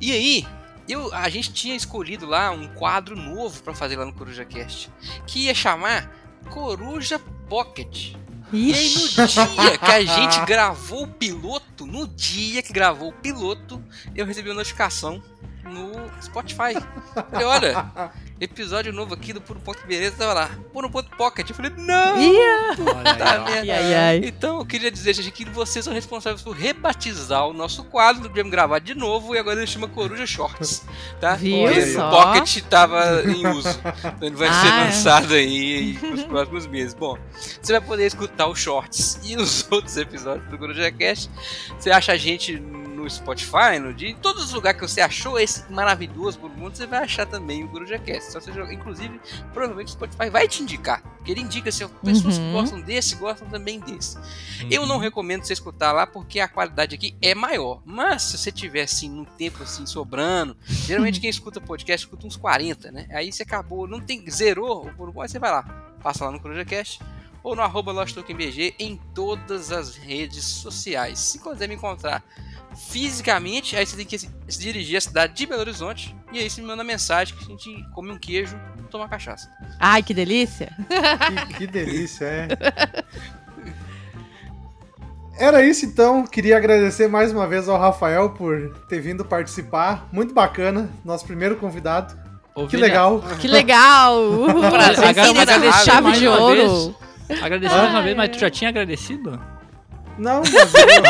[0.00, 0.46] E aí,
[0.88, 4.90] eu, a gente tinha escolhido lá um quadro novo pra fazer lá no Coruja Cast,
[5.26, 6.10] que ia chamar
[6.50, 7.18] Coruja
[7.48, 8.14] Pocket.
[8.52, 13.12] E aí, no dia que a gente gravou o piloto, no dia que gravou o
[13.12, 13.82] piloto,
[14.14, 15.22] eu recebi uma notificação
[15.64, 16.74] no Spotify.
[17.30, 18.12] Falei, olha,
[18.42, 21.48] episódio novo aqui do Puro Ponto Beleza, tava lá, Puro Ponto Pocket.
[21.48, 22.16] Eu falei, não!
[22.16, 22.36] Aí,
[23.18, 23.72] Tá merda.
[23.74, 24.20] Ai, ai.
[24.24, 28.50] Então, eu queria dizer, gente, que vocês são responsáveis por rebatizar o nosso quadro, devemos
[28.50, 30.84] gravar de novo, e agora ele chama Coruja Shorts,
[31.20, 31.34] tá?
[31.36, 33.68] Viu Porque o Pocket tava em uso,
[34.16, 34.84] então ele vai ser Ah, é.
[34.86, 36.94] lançado aí nos próximos meses.
[36.94, 37.16] Bom,
[37.60, 41.30] você vai poder escutar o Shorts e os outros episódios do Coruja Cast.
[41.78, 45.38] Você acha a gente no Spotify, no dia, em todos os lugares que você achou
[45.38, 48.31] esse maravilhoso por mundo, você vai achar também o Coruja Cast.
[48.40, 49.20] Só jogar, inclusive,
[49.52, 52.52] provavelmente o Spotify vai te indicar, porque ele indica se pessoas que Uhum.
[52.52, 54.16] gostam desse gostam também desse.
[54.70, 57.80] Eu não recomendo você escutar lá porque a qualidade aqui é maior.
[57.84, 62.36] Mas se você tiver assim um tempo assim sobrando, geralmente quem escuta podcast escuta uns
[62.36, 63.06] 40, né?
[63.10, 65.62] Aí você acabou, não tem zerou, o por aí você vai lá,
[66.02, 67.00] passa lá no CrujaCast
[67.42, 71.18] ou no arroba LostTokenBG em todas as redes sociais.
[71.18, 72.22] Se quiser me encontrar
[72.76, 76.60] fisicamente, aí você tem que se dirigir à cidade de Belo Horizonte e aí você
[76.60, 79.50] me manda mensagem que a gente come um queijo e toma cachaça.
[79.78, 80.70] Ai, que delícia.
[81.48, 82.48] Que, que delícia, é.
[85.38, 86.24] Era isso então.
[86.26, 90.06] Queria agradecer mais uma vez ao Rafael por ter vindo participar.
[90.12, 92.14] Muito bacana, nosso primeiro convidado.
[92.54, 93.22] Ô, Que legal.
[93.40, 94.20] Que legal.
[94.20, 94.60] Uhul.
[94.70, 96.94] Prazer, agra- Vini, agradecer chave mais de uma ouro.
[97.42, 99.40] Agradecer mais uma vez, mas tu já tinha agradecido?
[100.22, 100.60] Não, mas eu,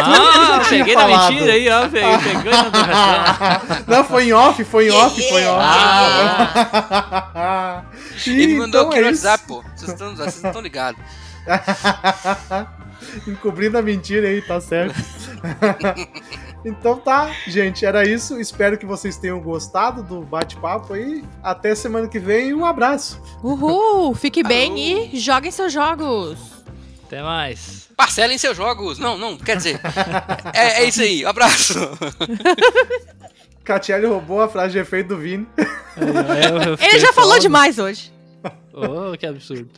[0.02, 1.32] Ah, eu peguei na falado.
[1.32, 3.84] mentira aí, ó, peguei, pegando na razão.
[3.86, 5.60] Não, foi em off, foi em off, foi em off.
[7.34, 7.84] Ah,
[8.26, 9.26] Ele me mandou então aqui é no isso.
[9.26, 9.62] WhatsApp, pô.
[9.76, 11.00] Vocês estão, vocês não estão ligados.
[13.28, 14.94] Encobrindo a mentira aí, tá certo.
[16.64, 18.40] então tá, gente, era isso.
[18.40, 21.22] Espero que vocês tenham gostado do bate-papo aí.
[21.42, 22.54] Até semana que vem.
[22.54, 23.20] Um abraço.
[23.42, 24.14] Uhul.
[24.14, 25.08] Fique bem Alô.
[25.12, 26.38] e joguem seus jogos.
[27.04, 27.88] Até mais.
[28.02, 28.98] Parcelem seus jogos.
[28.98, 29.80] Não, não, quer dizer.
[30.52, 31.24] é, é isso aí.
[31.24, 31.74] Abraço.
[33.64, 35.46] Catiele roubou a frase de efeito do Vini.
[35.56, 38.12] É, eu- eu Ele já falou demais hoje.
[38.72, 39.70] Oh, que absurdo.